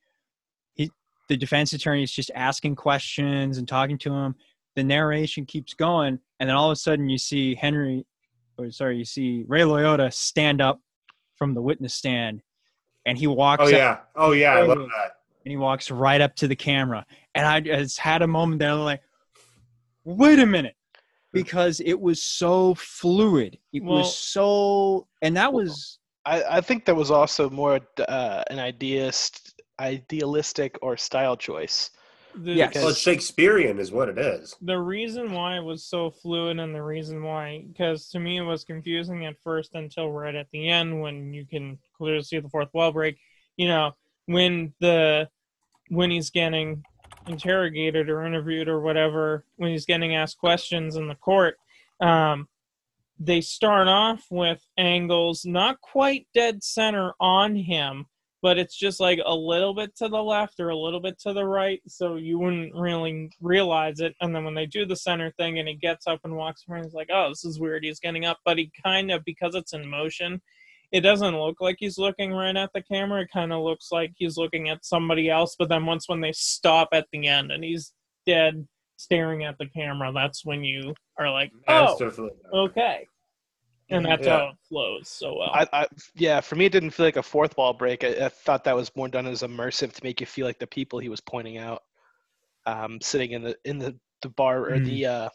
[0.75, 0.91] he,
[1.29, 4.35] the defense attorney is just asking questions and talking to him.
[4.77, 8.05] The narration keeps going, and then all of a sudden you see Henry,
[8.59, 10.81] or sorry, you see Ray Liotta stand up
[11.37, 12.43] from the witness stand,
[13.07, 13.99] and he walks Oh up yeah.
[14.17, 14.55] Oh yeah.
[14.55, 15.17] I love that.
[15.45, 17.05] and he walks right up to the camera.
[17.35, 19.03] And I just had a moment there like,
[20.05, 20.75] wait a minute.
[21.33, 23.59] Because it was so fluid.
[23.73, 28.43] It Well- was so and that was I, I think that was also more uh,
[28.51, 31.91] an ideist, idealistic or style choice.
[32.35, 32.75] The, Yes.
[32.77, 34.55] Well, it's Shakespearean, is what it is.
[34.61, 38.43] the reason why it was so fluid and the reason why because to me it
[38.43, 42.49] was confusing at first until right at the end when you can clearly see the
[42.49, 43.17] fourth wall break
[43.57, 43.91] you know
[44.27, 45.29] when the
[45.89, 46.85] when he's getting
[47.27, 51.57] interrogated or interviewed or whatever when he's getting asked questions in the court
[52.01, 52.49] um
[53.19, 58.07] they start off with angles not quite dead center on him
[58.43, 61.33] but it's just like a little bit to the left or a little bit to
[61.33, 64.15] the right, so you wouldn't really realize it.
[64.21, 66.85] And then when they do the center thing and he gets up and walks around,
[66.85, 69.75] he's like, "Oh, this is weird." He's getting up, but he kind of because it's
[69.75, 70.41] in motion,
[70.93, 73.23] it doesn't look like he's looking right at the camera.
[73.23, 75.55] It kind of looks like he's looking at somebody else.
[75.59, 77.93] But then once when they stop at the end and he's
[78.27, 78.67] dead
[78.97, 81.97] staring at the camera, that's when you are like, "Oh,
[82.53, 83.07] okay."
[83.91, 84.39] And that's Yeah.
[84.39, 85.51] how it flows so well.
[85.53, 88.05] I, I, yeah, for me, it didn't feel like a fourth wall break.
[88.05, 90.67] I, I thought that was more done as immersive to make you feel like the
[90.67, 91.83] people he was pointing out,
[92.67, 94.85] um, sitting in the in the, the bar or Mm.
[94.85, 95.29] the uh,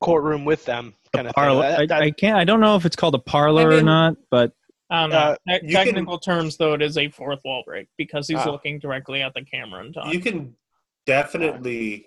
[0.00, 1.62] courtroom with them, kind of parlor.
[1.62, 1.72] thing.
[1.72, 3.82] I, That- that- I can't I don't know if it's called a parlor I or
[3.82, 4.52] not, but
[4.90, 5.16] I don't know.
[5.18, 8.38] Uh, Te- you can- technical terms, though, it is a fourth wall break because he's
[8.38, 8.50] Ah.
[8.50, 10.12] looking directly at the camera and talking.
[10.12, 10.56] You can
[11.06, 12.06] definitely,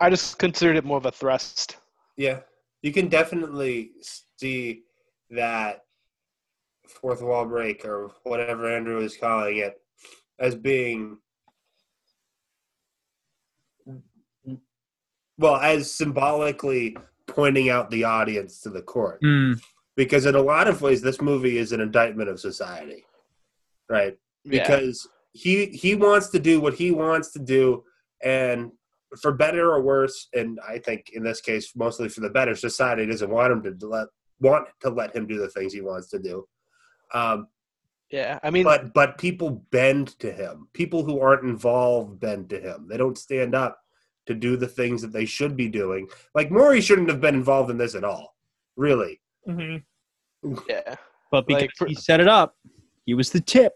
[0.00, 1.76] I just considered it more of a thrust.
[2.16, 2.40] yeah,
[2.82, 3.92] you can definitely
[4.38, 4.82] see
[5.30, 5.84] that
[6.88, 9.80] fourth wall break or whatever Andrew is calling it
[10.38, 11.18] as being,
[15.38, 19.20] well, as symbolically pointing out the audience to the court.
[19.22, 19.60] mm,
[19.96, 23.04] Because in a lot of ways, this movie is an indictment of society,
[23.88, 24.16] right?
[24.44, 24.62] Yeah.
[24.62, 27.84] because he he wants to do what he wants to do
[28.22, 28.70] and
[29.20, 33.04] for better or worse and i think in this case mostly for the better society
[33.04, 34.06] doesn't want him to let
[34.40, 36.46] want to let him do the things he wants to do
[37.12, 37.48] um,
[38.10, 42.60] Yeah, I mean, but but people bend to him people who aren't involved bend to
[42.60, 43.78] him they don't stand up
[44.26, 47.70] to do the things that they should be doing like Maury shouldn't have been involved
[47.70, 48.34] in this at all
[48.76, 49.76] really hmm
[50.68, 50.94] yeah,
[51.30, 52.56] but because Like, he set it up,
[53.04, 53.72] he was the tip.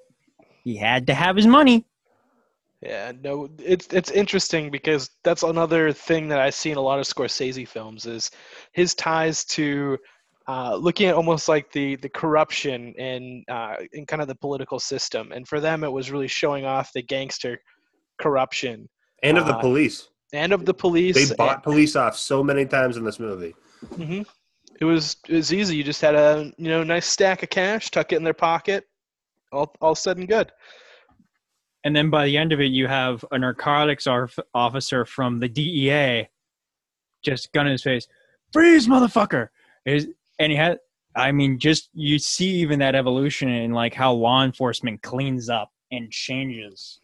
[0.62, 1.86] He had to have his money.
[2.80, 3.12] yeah.
[3.22, 7.06] No, it's it's interesting because that's another thing that I see in a lot of
[7.06, 8.30] Scorsese films is
[8.72, 9.98] his ties to
[10.48, 14.78] uh, looking at almost like the the corruption in uh, in kind of the political
[14.78, 17.58] system, and for them it was really showing off the gangster
[18.20, 18.88] corruption
[19.22, 21.28] and of the Uh, police and of the police.
[21.28, 23.54] they bought police off so many times in this movie
[23.94, 24.22] hmm
[24.80, 25.76] It was it was easy.
[25.76, 28.86] You just had a you know nice stack of cash, tuck it in their pocket,
[29.52, 30.52] all all said and good.
[31.84, 34.06] And then by the end of it, you have a narcotics
[34.54, 36.28] officer from the DEA
[37.22, 38.06] just gun in his face,
[38.52, 39.48] freeze, motherfucker!
[39.84, 40.08] Is
[40.38, 40.78] and he had,
[41.16, 45.72] I mean, just you see even that evolution in like how law enforcement cleans up
[45.90, 47.00] and changes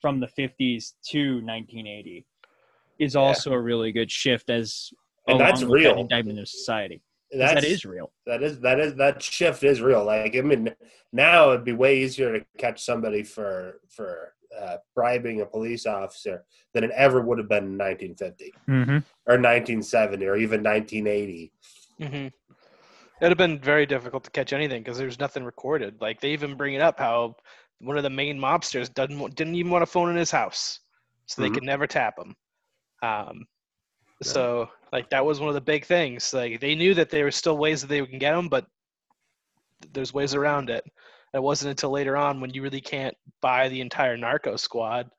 [0.00, 2.26] from the 50s to 1980
[2.98, 4.92] is also a really good shift as
[5.28, 6.00] And that's along with that real.
[6.00, 7.02] indictment of society.
[7.30, 8.12] 'Cause That's, that is real.
[8.26, 10.04] that is that is that shift is real.
[10.04, 10.74] Like I mean,
[11.12, 16.44] now it'd be way easier to catch somebody for for uh, bribing a police officer
[16.72, 18.98] than it ever would have been in 1950 Mm-hmm.
[19.26, 21.52] or 1970 or even 1980.
[22.00, 22.28] hmm
[23.20, 26.00] It'd have been very difficult to catch anything because there's nothing recorded.
[26.00, 27.34] Like they even bring it up how
[27.80, 30.80] one of the main mobsters doesn't didn't even want a phone in his house,
[31.26, 31.54] so they Mhm.
[31.54, 32.36] could never tap him.
[33.02, 33.46] Um,
[34.22, 36.32] so like that was one of the big things.
[36.32, 38.66] Like they knew that there were still ways that they can get them, but
[39.92, 40.84] there's ways around it.
[41.34, 45.10] It wasn't until later on when you really can't buy the entire narco squad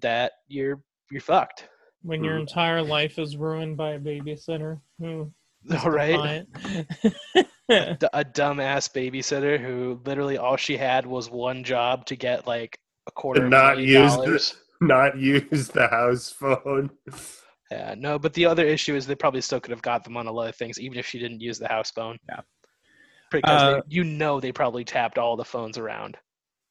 [0.00, 0.80] that you're
[1.10, 1.68] you're fucked.
[2.02, 2.40] When your Mhm.
[2.40, 5.32] entire life is ruined by a babysitter who
[5.84, 6.18] All right.
[6.18, 7.98] right.
[7.98, 12.78] D- a dumbass babysitter who literally all she had was one job to get like
[13.06, 14.61] a quarter of a not million use dollars.
[14.82, 16.90] The, not use the house phone.
[17.70, 20.26] Yeah, no, but the other issue is they probably still could have got them on
[20.26, 22.18] a lot of things, even if she didn't use the house phone.
[22.28, 22.40] Yeah.
[23.30, 26.18] Because Uh, they, you know they probably tapped all the phones around.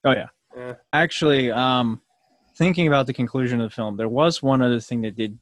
[0.04, 0.28] Oh yeah.
[0.56, 0.74] Yeah.
[0.94, 2.02] Actually, um,
[2.56, 5.40] thinking about the conclusion of the film, there was one other thing that did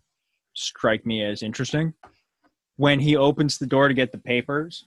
[0.53, 1.93] strike me as interesting.
[2.77, 4.85] When he opens the door to get the papers,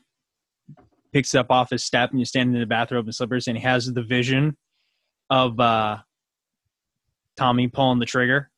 [1.13, 3.63] picks up off his step, and you stand in the bathrobe and slippers, and he
[3.65, 4.57] has the vision
[5.29, 5.99] of uh,
[7.37, 8.51] Tommy pulling the trigger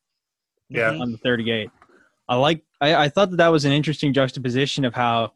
[0.68, 0.90] Yeah.
[0.90, 1.70] On the 38.
[2.28, 2.64] I like.
[2.80, 5.32] I, I thought that that was an interesting juxtaposition of how,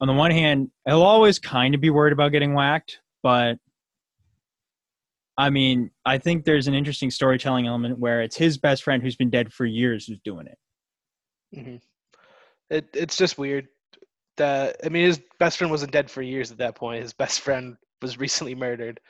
[0.00, 3.58] on the one hand, he'll always kind of be worried about getting whacked, but
[5.36, 9.16] I mean, I think there's an interesting storytelling element where it's his best friend who's
[9.16, 10.58] been dead for years who's doing it.
[11.56, 11.76] Mm-hmm.
[12.70, 13.68] It it's just weird
[14.36, 17.02] that I mean his best friend wasn't dead for years at that point.
[17.02, 19.00] His best friend was recently murdered.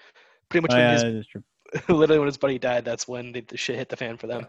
[0.49, 1.43] Pretty much Oh, yeah, his, that is true.
[1.89, 4.47] literally when his buddy died, that's when the, the shit hit the fan for them.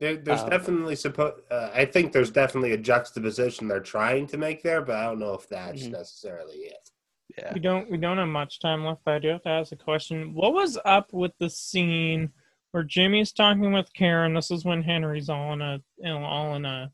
[0.00, 1.36] There, there's Um, definitely supposed.
[1.50, 5.18] Uh, I think there's definitely a juxtaposition they're trying to make there, but I don't
[5.20, 5.92] know if that's Mhm.
[5.92, 6.90] necessarily it.
[7.38, 7.52] Yeah.
[7.54, 9.76] We don't we don't have much time left, but I do have to ask a
[9.76, 10.34] question.
[10.34, 12.32] What was up with the scene
[12.72, 14.34] where Jimmy's talking with Karen?
[14.34, 16.92] This is when Henry's all in a you know, all in a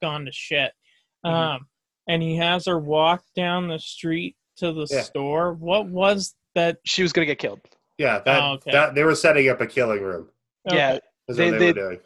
[0.00, 0.72] gone to shit.
[1.24, 1.30] Mhm.
[1.30, 1.68] Um
[2.08, 5.02] and he has her walk down the street to the Yeah.
[5.02, 5.52] store.
[5.54, 7.60] What was that She was gonna get killed.
[8.02, 8.72] Yeah, that, Oh, okay.
[8.72, 10.28] that they were setting up a killing room.
[10.68, 10.98] Yeah.
[11.28, 12.00] Is They- what they, they- were doing.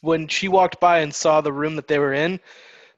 [0.00, 2.38] When she walked by and saw the room that they were in,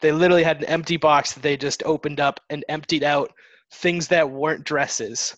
[0.02, 3.32] they literally had an empty box that they just opened up and emptied out
[3.72, 5.34] things that weren't dresses.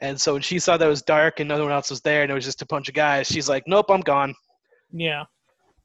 [0.00, 2.22] And so when she saw that it was dark and no one else was there
[2.22, 4.34] and it was just a bunch of guys, she's like, Nope, I'm gone.
[4.90, 5.24] Yeah.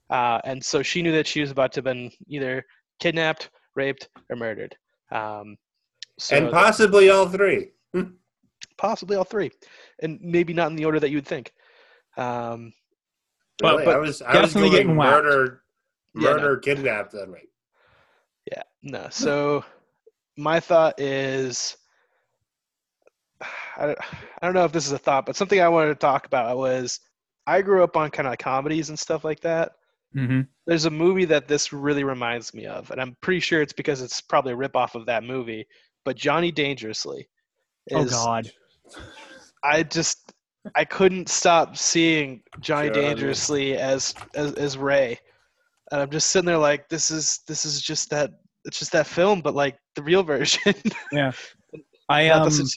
[0.10, 2.66] Uh, and so she knew that she was about to have been either
[3.00, 4.76] kidnapped, raped, or murdered.
[5.12, 5.56] Um,
[6.18, 7.70] so and possibly all three.
[8.82, 9.52] Possibly all three,
[10.02, 11.54] and maybe not in the order that you would think.
[12.18, 12.74] Um,
[13.60, 15.24] But- Really, but I was I was definitely going getting whacked.
[15.24, 15.64] murder,
[16.16, 16.36] Yeah, no.
[16.38, 17.50] murder, kidnapped, then rape.
[18.52, 19.08] yeah, no.
[19.12, 19.64] So
[20.36, 21.78] my thought is,
[23.78, 24.00] I don't,
[24.42, 26.58] I don't know if this is a thought, but something I wanted to talk about
[26.58, 27.00] was
[27.48, 29.74] I grew up on kind of comedies and stuff like that.
[30.16, 30.42] Mm-hmm.
[30.68, 34.02] There's a movie that this really reminds me of, and I'm pretty sure it's because
[34.02, 35.66] it's probably a ripoff of that movie.
[36.04, 37.30] But Johnny Dangerously.
[37.88, 38.52] is Oh is- God.
[39.64, 40.34] I just
[40.76, 43.02] I couldn't stop seeing Johnny Johnny.
[43.02, 45.18] Dangerously as, as as Ray,
[45.92, 48.32] and I'm just sitting there like this is this is just that
[48.66, 50.74] it's just that film, but like the real version.
[51.12, 51.32] Yeah,
[52.10, 52.52] I Not um.
[52.52, 52.68] sit-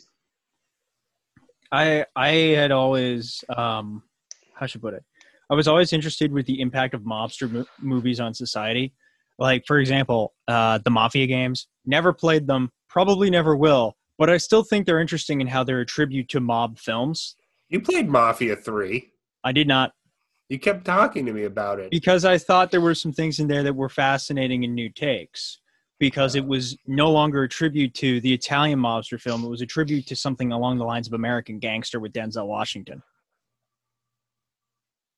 [1.72, 4.02] I I had always um
[4.54, 5.04] how should I put it?
[5.50, 8.94] I was always interested with the impact of mobster mo- movies on society.
[9.38, 11.66] Like for example, uh the Mafia games.
[11.84, 15.80] Never played them, probably never will, but I still think they're interesting in how they're
[15.80, 17.36] a tribute to mob films.
[17.68, 19.10] You played Mafia Three.
[19.42, 19.92] I did not
[20.48, 21.90] You kept talking to me about it.
[21.90, 25.60] because I thought there were some things in there that were fascinating and new takes.
[26.00, 29.66] Because it was no longer a tribute to the Italian mobster film; it was a
[29.66, 33.00] tribute to something along the lines of American Gangster with Denzel Washington.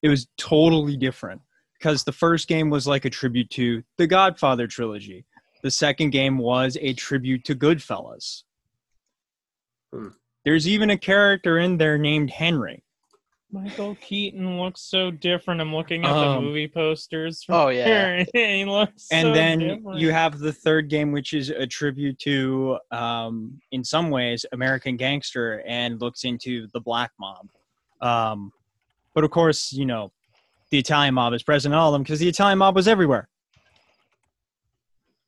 [0.02, 1.40] It was totally different
[1.78, 5.24] because the first game was like a tribute to the Godfather trilogy.
[5.62, 8.42] The second game was a tribute to Goodfellas.
[9.92, 10.08] Hmm.
[10.44, 12.82] There's even a character in there named Henry.
[13.52, 15.60] Michael Keaton looks so different.
[15.60, 17.42] I'm looking at Um, the movie posters.
[17.44, 17.88] for Oh, yeah.
[18.18, 18.26] her.
[18.34, 19.98] he looks and so then different.
[20.00, 24.96] you have the third game which is a tribute to um, in some ways american
[24.96, 27.48] gangster and looks into the black mob
[28.02, 28.52] um,
[29.14, 30.10] but of course you know
[30.70, 33.28] the italian mob is present in all of them because the italian mob was everywhere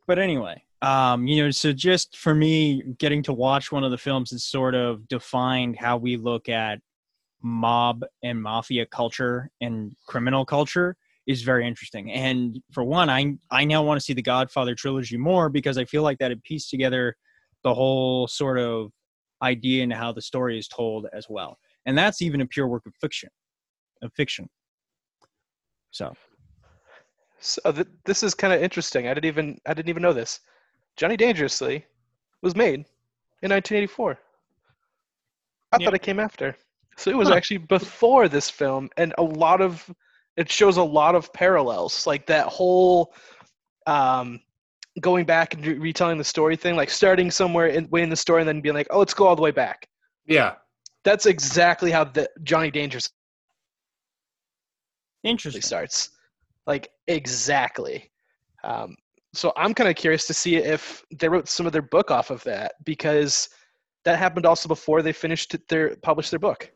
[0.06, 3.98] but anyway um, you know so just for me getting to watch one of the
[3.98, 6.78] films has sort of defined how we look at
[7.42, 10.96] mob and mafia culture and criminal culture
[11.28, 12.10] is very interesting.
[12.10, 15.84] And for one, I I now want to see the Godfather trilogy more because I
[15.84, 17.14] feel like that had pieced together
[17.62, 18.90] the whole sort of
[19.42, 21.58] idea and how the story is told as well.
[21.86, 23.28] And that's even a pure work of fiction,
[24.02, 24.48] of fiction.
[25.90, 26.14] So
[27.40, 29.06] So th- this is kind of interesting.
[29.06, 30.40] I didn't even I didn't even know this.
[30.98, 31.86] Johnny Dangerously
[32.42, 32.80] was made
[33.42, 34.18] in 1984.
[35.72, 35.84] I Yeah.
[35.84, 36.56] thought it came after.
[36.96, 37.36] So it was Huh.
[37.36, 39.88] actually before this film, and a lot of
[40.36, 43.14] it shows a lot of parallels, like that whole
[43.86, 44.40] um,
[45.00, 48.16] going back and re- retelling the story thing, like starting somewhere in, way in the
[48.16, 49.88] story and then being like, oh, let's go all the way back.
[50.26, 50.56] Yeah,
[51.04, 53.10] That's exactly how the Johnny Dangerously
[55.24, 55.62] interesting.
[55.62, 56.10] starts.
[56.66, 58.10] like exactly.
[58.64, 58.96] Um,
[59.34, 62.30] so I'm kind of curious to see if they wrote some of their book off
[62.30, 63.48] of that because
[64.04, 66.70] that happened also before they finished their published their book.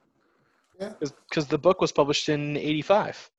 [0.78, 0.92] Yeah.
[1.00, 3.30] Because the book was published in '85.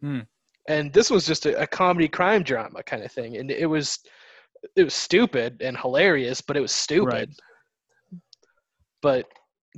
[0.00, 0.20] Hmm.
[0.68, 4.00] And this was just a, a comedy crime drama kind of thing, and it was
[4.76, 7.30] it was stupid and hilarious, but it was stupid.
[7.30, 8.20] Right.
[9.00, 9.26] But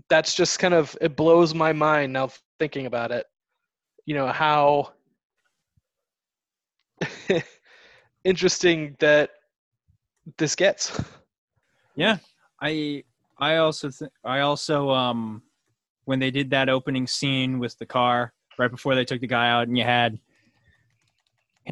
[0.09, 3.27] that's just kind of it blows my mind now thinking about it.
[4.07, 4.93] You know how
[8.25, 9.31] interesting that
[10.39, 11.01] this gets.
[11.97, 12.19] Yeah,
[12.61, 13.05] I
[13.39, 15.43] I also th- I also um
[16.05, 19.49] when they did that opening scene with the car right before they took the guy
[19.49, 20.19] out and you had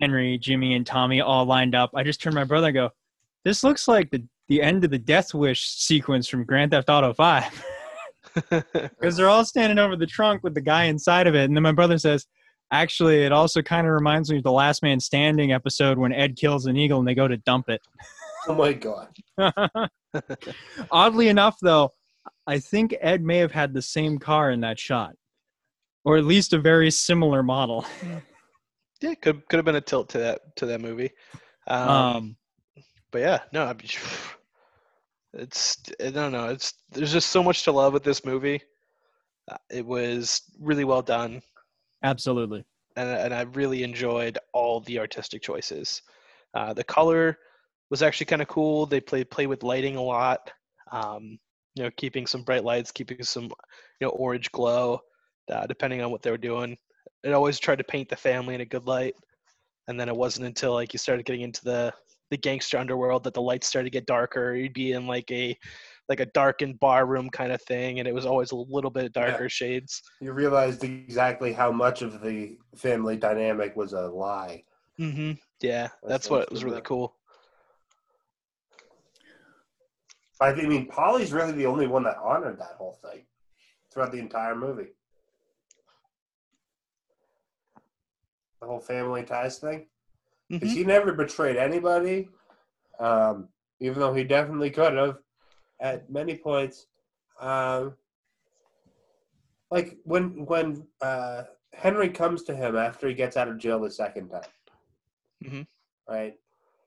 [0.00, 1.90] Henry, Jimmy, and Tommy all lined up.
[1.94, 2.90] I just turned to my brother and go,
[3.44, 7.12] "This looks like the the end of the Death Wish sequence from Grand Theft Auto
[7.12, 7.64] Five
[8.50, 11.62] because they're all standing over the trunk with the guy inside of it." And then
[11.62, 12.26] my brother says.
[12.70, 16.36] Actually, it also kind of reminds me of the Last Man Standing episode when Ed
[16.36, 17.80] kills an eagle and they go to dump it.
[18.46, 19.08] Oh my god.
[20.90, 21.92] Oddly enough, though,
[22.46, 25.14] I think Ed may have had the same car in that shot,
[26.04, 27.86] or at least a very similar model.
[29.00, 31.10] yeah, could could have been a tilt to that to that movie.
[31.66, 32.36] Um, Um,
[33.10, 33.88] but yeah, no, I mean,
[35.34, 36.48] it's I don't know.
[36.48, 38.62] It's there's just so much to love with this movie.
[39.50, 41.42] Uh, It was really well done,
[42.02, 42.64] absolutely.
[42.96, 46.02] and and I really enjoyed all the artistic choices.
[46.54, 47.38] Uh, the color
[47.90, 48.86] was actually kind of cool.
[48.86, 50.50] They play play with lighting a lot.
[50.92, 51.38] Um,
[51.74, 53.50] you know, keeping some bright lights, keeping some you
[54.02, 55.00] know orange glow,
[55.50, 56.76] uh, depending on what they were doing.
[57.24, 59.14] It always tried to paint the family in a good light,
[59.88, 61.92] and then it wasn't until like you started getting into the
[62.30, 64.54] the gangster underworld that the lights started to get darker.
[64.54, 65.56] You'd be in like a
[66.08, 69.12] like a darkened bar room kind of thing, and it was always a little bit
[69.12, 70.02] darker shades.
[70.20, 74.64] You realized exactly how much of the family dynamic was a lie.
[74.96, 77.14] hmm Yeah, that's sounds what was really cool.
[80.40, 83.26] I mean, Paulie's really the only one that honored that whole thing
[83.92, 84.92] throughout the entire movie.
[88.60, 89.88] The whole family ties thing.
[90.48, 90.74] Because Mhm.
[90.76, 92.30] he never betrayed anybody,
[92.98, 93.48] um,
[93.80, 95.18] even though he definitely could have
[95.80, 96.86] at many points.
[97.40, 97.94] Um,
[99.70, 103.90] like when when uh, Henry comes to him after he gets out of jail the
[103.90, 104.42] second time,
[105.44, 105.66] Mhm.
[106.08, 106.34] right,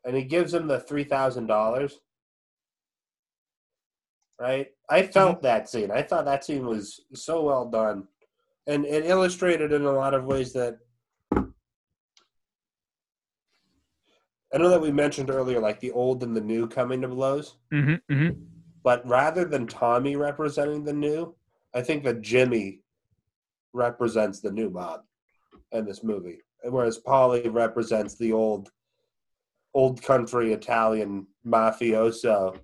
[0.04, 2.00] and he gives him the three thousand dollars.
[4.40, 5.92] Right, I felt that scene.
[5.92, 8.08] I thought that scene was so well done,
[8.66, 10.80] and it illustrated in a lot of ways that
[14.54, 17.56] I know that we mentioned earlier, like the old and the new coming to blows.
[17.72, 18.30] hmm hmm
[18.84, 21.36] But rather than Tommy representing the new,
[21.74, 22.82] I think that Jimmy
[23.74, 25.02] represents the new mob
[25.72, 28.70] in this movie, whereas Paulie represents the old,
[29.74, 32.58] old country Italian mafioso.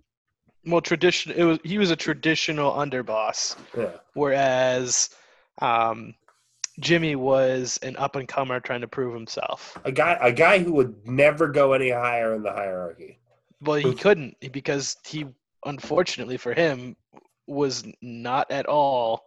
[0.66, 1.32] Well, tradition.
[1.34, 5.12] It was he was a traditional underboss, Yeah, whereas
[5.62, 6.14] um,
[6.82, 9.78] Jimmy was an up and comer trying to prove himself.
[9.86, 13.20] a guy, a guy who would never go any higher in the hierarchy.
[13.62, 15.26] Well, he couldn't because he,
[15.66, 16.96] unfortunately for him,
[17.48, 19.26] was not at all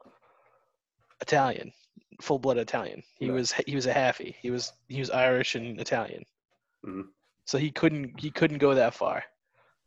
[1.20, 1.72] Italian,
[2.20, 3.02] full blood Italian.
[3.18, 4.34] He was he was a halfie.
[4.40, 6.24] He was he was Irish and Italian.
[6.84, 7.08] Mhm.
[7.46, 9.24] So he couldn't he couldn't go that far.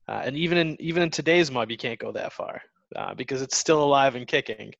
[0.07, 2.61] Uh, and even in even in today's mob, you can't go that far
[2.95, 4.73] uh, because it's still alive and kicking,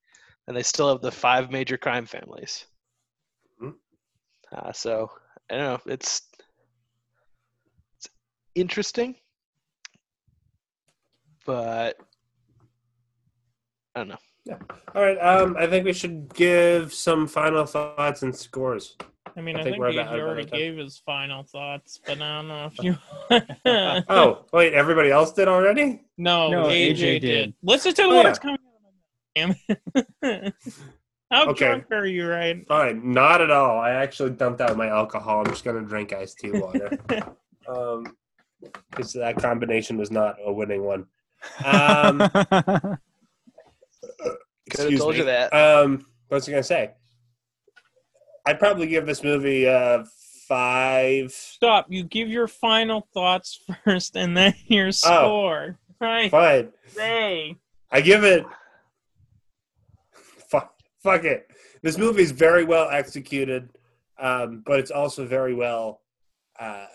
[0.46, 2.66] and they still have the five major crime families.
[3.60, 3.74] Mhm.
[4.52, 5.10] Uh, so
[5.50, 5.92] I don't know.
[5.92, 6.22] It's
[7.96, 8.08] it's
[8.54, 9.16] interesting,
[11.44, 11.98] but
[13.94, 14.18] I don't know.
[14.44, 14.58] Yeah.
[14.94, 18.96] All right, um, I think we should give some final thoughts and scores.
[19.36, 21.98] I mean, I I, think think, we're he about- about already gave his final thoughts,
[22.06, 22.96] but I don't know if you.
[24.08, 26.02] Oh, wait, everybody else did already?
[26.18, 27.20] no, No, AJ, AJ did.
[27.20, 27.54] did.
[27.62, 28.42] Listen to Oh, what's yeah.
[28.42, 28.58] coming
[29.38, 29.56] out of
[30.22, 30.52] my mouth.
[31.30, 31.66] How Okay.
[31.66, 32.64] drunk are you, right?
[32.68, 33.78] Fine, not at all.
[33.80, 35.40] I actually dumped out my alcohol.
[35.40, 36.96] I'm just gonna drink iced tea water.
[37.68, 38.04] um,
[38.90, 41.06] because that combination was not a winning one.
[41.64, 42.18] Um,
[44.70, 45.18] Could have excuse told me.
[45.18, 45.52] you that.
[45.52, 46.90] Um, what was I gonna say?
[48.46, 50.04] I'd probably give this movie a
[50.48, 51.32] five.
[51.32, 51.86] Stop.
[51.88, 55.78] You give your final thoughts first, and then your score.
[56.00, 56.30] Right.
[56.30, 56.70] Fine.
[56.88, 57.56] Say.
[57.90, 58.44] I give it.
[60.48, 61.48] Fuck, fuck it.
[61.82, 63.68] This movie is very well executed,
[64.18, 66.00] um, but it's also very well.
[66.58, 66.86] Uh,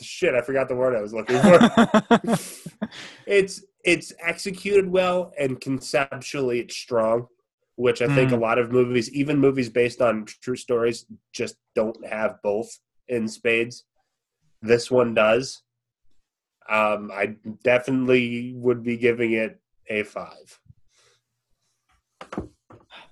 [0.00, 1.60] shit, I forgot the word I was looking for.
[3.26, 7.26] it's it's executed well and conceptually it's strong,
[7.76, 8.40] which I think a Mm.
[8.40, 12.78] lot of movies, even movies based on true stories, just don't have both
[13.08, 13.84] in spades.
[14.62, 15.62] This one does.
[16.68, 20.60] Um, I definitely would be giving it a five.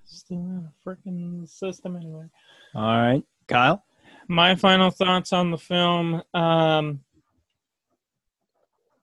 [0.04, 2.26] Still in a freaking system anyway.
[2.76, 3.82] All right, Kyle.
[4.30, 6.22] My final thoughts on the film.
[6.34, 7.00] Um,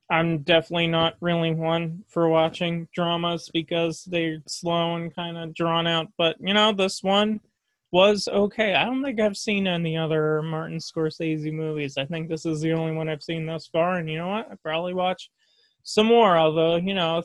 [0.10, 5.86] I'm definitely not really one for watching dramas because they're slow and kind of drawn
[5.86, 6.08] out.
[6.18, 7.42] But you know, this one
[7.92, 8.74] was okay.
[8.74, 11.98] I don't think I've seen any other Martin Scorsese movies.
[11.98, 13.98] I think this is the only one I've seen thus far.
[13.98, 14.50] And you know what?
[14.50, 15.30] I probably watch
[15.84, 16.38] some more.
[16.38, 17.22] Although you know,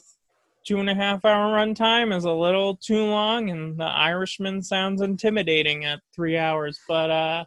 [0.66, 5.02] two and a half hour runtime is a little too long, and The Irishman sounds
[5.02, 6.80] intimidating at three hours.
[6.88, 7.44] But uh,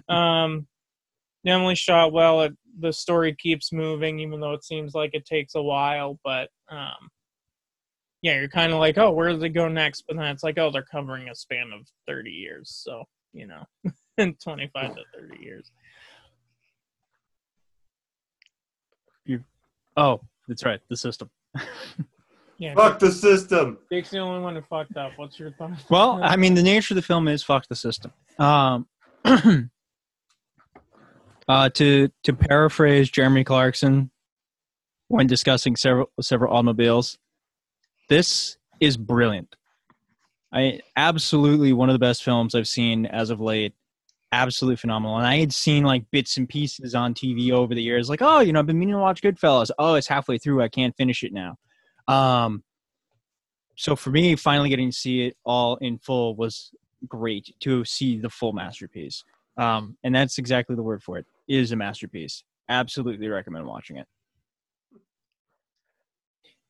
[0.08, 0.66] um,
[1.44, 2.42] definitely shot well.
[2.42, 6.18] It, the story keeps moving, even though it seems like it takes a while.
[6.24, 7.10] But um,
[8.22, 10.04] yeah, you're kind of like, oh, where do they go next?
[10.06, 13.64] But then it's like, oh, they're covering a span of 30 years, so you know,
[14.18, 15.70] in 25 to 30 years.
[19.24, 19.44] You,
[19.96, 20.80] Oh, that's right.
[20.88, 21.30] The system.
[22.58, 23.78] Yeah, Fuck the system.
[23.90, 25.14] Jake's the only one who fucked up.
[25.16, 25.72] What's your thought?
[25.90, 28.12] Well, I mean, the nature of the film is fuck the system.
[28.38, 28.86] Um,
[31.48, 34.10] uh, to to paraphrase Jeremy Clarkson
[35.08, 37.18] when discussing several several automobiles,
[38.08, 39.54] this is brilliant.
[40.52, 43.74] I absolutely one of the best films I've seen as of late.
[44.32, 45.18] Absolutely phenomenal.
[45.18, 48.40] And I had seen like bits and pieces on TV over the years, like, oh,
[48.40, 49.70] you know, I've been meaning to watch Goodfellas.
[49.78, 50.62] Oh, it's halfway through.
[50.62, 51.58] I can't finish it now.
[52.08, 52.64] Um,
[53.76, 56.70] so for me, finally getting to see it all in full was
[57.08, 59.24] great to see the full masterpiece.
[59.56, 61.26] Um, and that's exactly the word for it.
[61.48, 62.42] It is a masterpiece.
[62.68, 64.06] Absolutely recommend watching it.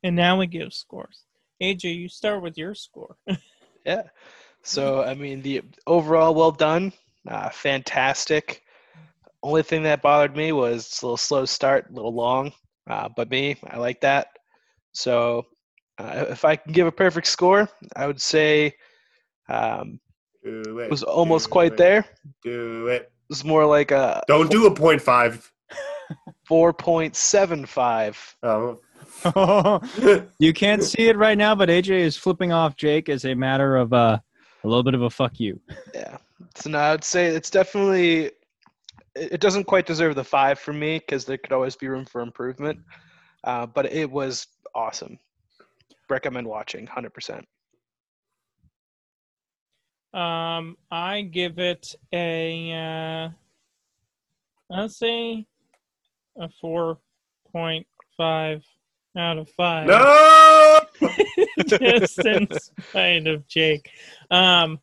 [0.03, 1.23] And now we give scores.
[1.61, 3.15] AJ, you start with your score.
[3.85, 4.03] Yeah.
[4.61, 6.93] So I mean, the overall well done,
[7.27, 8.63] uh, fantastic.
[9.43, 12.53] Only thing that bothered me was it's a little slow start, a little long.
[12.89, 14.27] Uh, but me, I like that.
[14.93, 15.47] So
[15.97, 18.73] uh, if I can give a perfect score, I would say
[19.49, 19.99] um,
[20.43, 20.85] Do it.
[20.85, 21.99] it was almost do quite it, there.
[21.99, 22.05] It
[22.43, 23.11] Do it.
[23.29, 25.51] was more like a Don't do a point five.
[26.45, 28.35] four point seven five.
[28.43, 28.79] Oh.
[30.39, 33.77] you can't see it right now, but AJ is flipping off Jake as a matter
[33.77, 34.19] of uh,
[34.63, 35.59] a little bit of a fuck you.
[35.93, 36.17] Yeah.
[36.55, 38.35] So now I'd say it's definitely it
[39.15, 42.21] it doesn't quite deserve the five for me because there could always be room for
[42.21, 42.79] improvement.
[43.43, 45.17] Uh, but it was awesome.
[46.09, 47.47] Recommend watching, hundred percent.
[50.13, 53.29] Um, I give it a, uh,
[54.71, 55.47] I'll say
[56.37, 58.63] a 4.5
[59.17, 59.87] out of 5.
[59.87, 60.79] no.
[61.67, 62.47] Just in
[62.79, 63.89] spite of Jake.
[64.29, 64.79] Um,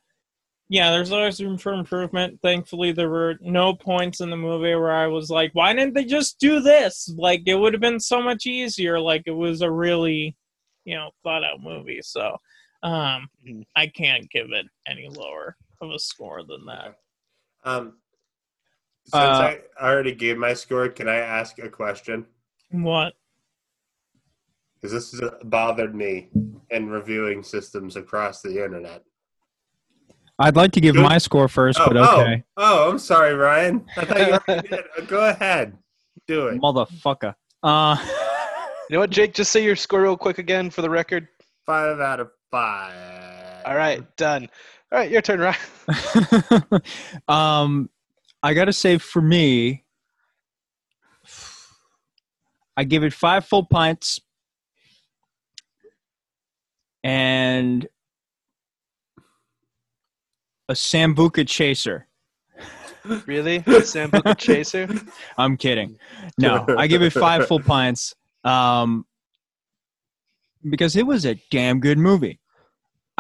[0.69, 2.39] yeah, there's always room for improvement.
[2.43, 6.05] Thankfully, there were no points in the movie where I was like, why didn't they
[6.05, 7.13] just do this?
[7.17, 9.01] Like, it would have been so much easier.
[9.01, 10.37] Like, it was a really,
[10.85, 12.01] you know, thought out movie.
[12.03, 12.37] So,
[12.83, 13.65] um, Mhm.
[13.77, 16.97] I can't give it any lower of a score than that.
[17.65, 17.99] Um,
[19.05, 22.27] since Uh, I already gave my score, can I ask a question?
[22.71, 23.15] What?
[24.75, 26.31] Because this has bothered me
[26.71, 29.03] in reviewing systems across the internet.
[30.39, 31.03] I'd like to give Good.
[31.03, 32.45] my score first, Oh, but okay.
[32.57, 33.87] oh, oh, I'm sorry, Ryan.
[33.97, 34.73] I thought you did.
[34.97, 35.77] Uh, Go ahead.
[36.27, 36.61] Do it.
[36.61, 37.35] Motherfucker.
[37.63, 37.97] Uh,
[38.89, 39.35] You know what, Jake?
[39.35, 41.29] Just say your score real quick again for the record.
[41.65, 42.95] Five out of five.
[43.65, 44.49] All right, done.
[44.93, 46.83] All right, your turn, Ryan.
[47.29, 47.91] um,
[48.43, 49.85] I gotta say, for me,
[52.77, 54.21] I give it five full pints
[57.05, 57.87] and
[60.69, 62.07] a Sambuca chaser.
[63.27, 64.89] Really, Sambuca Chaser?
[65.39, 65.99] I'm kidding.
[66.39, 68.15] No, I give it five full pints.
[68.45, 69.07] Um,
[70.69, 72.40] because it was a damn good movie.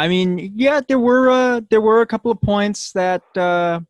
[0.01, 3.81] I mean, yeah, there were uh, there were a couple of points that uh,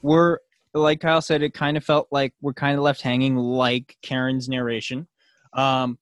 [0.00, 0.40] were
[0.72, 1.42] like Kyle said.
[1.42, 5.06] It kind of felt like we're kind of left hanging, like Karen's narration.
[5.52, 5.98] Um,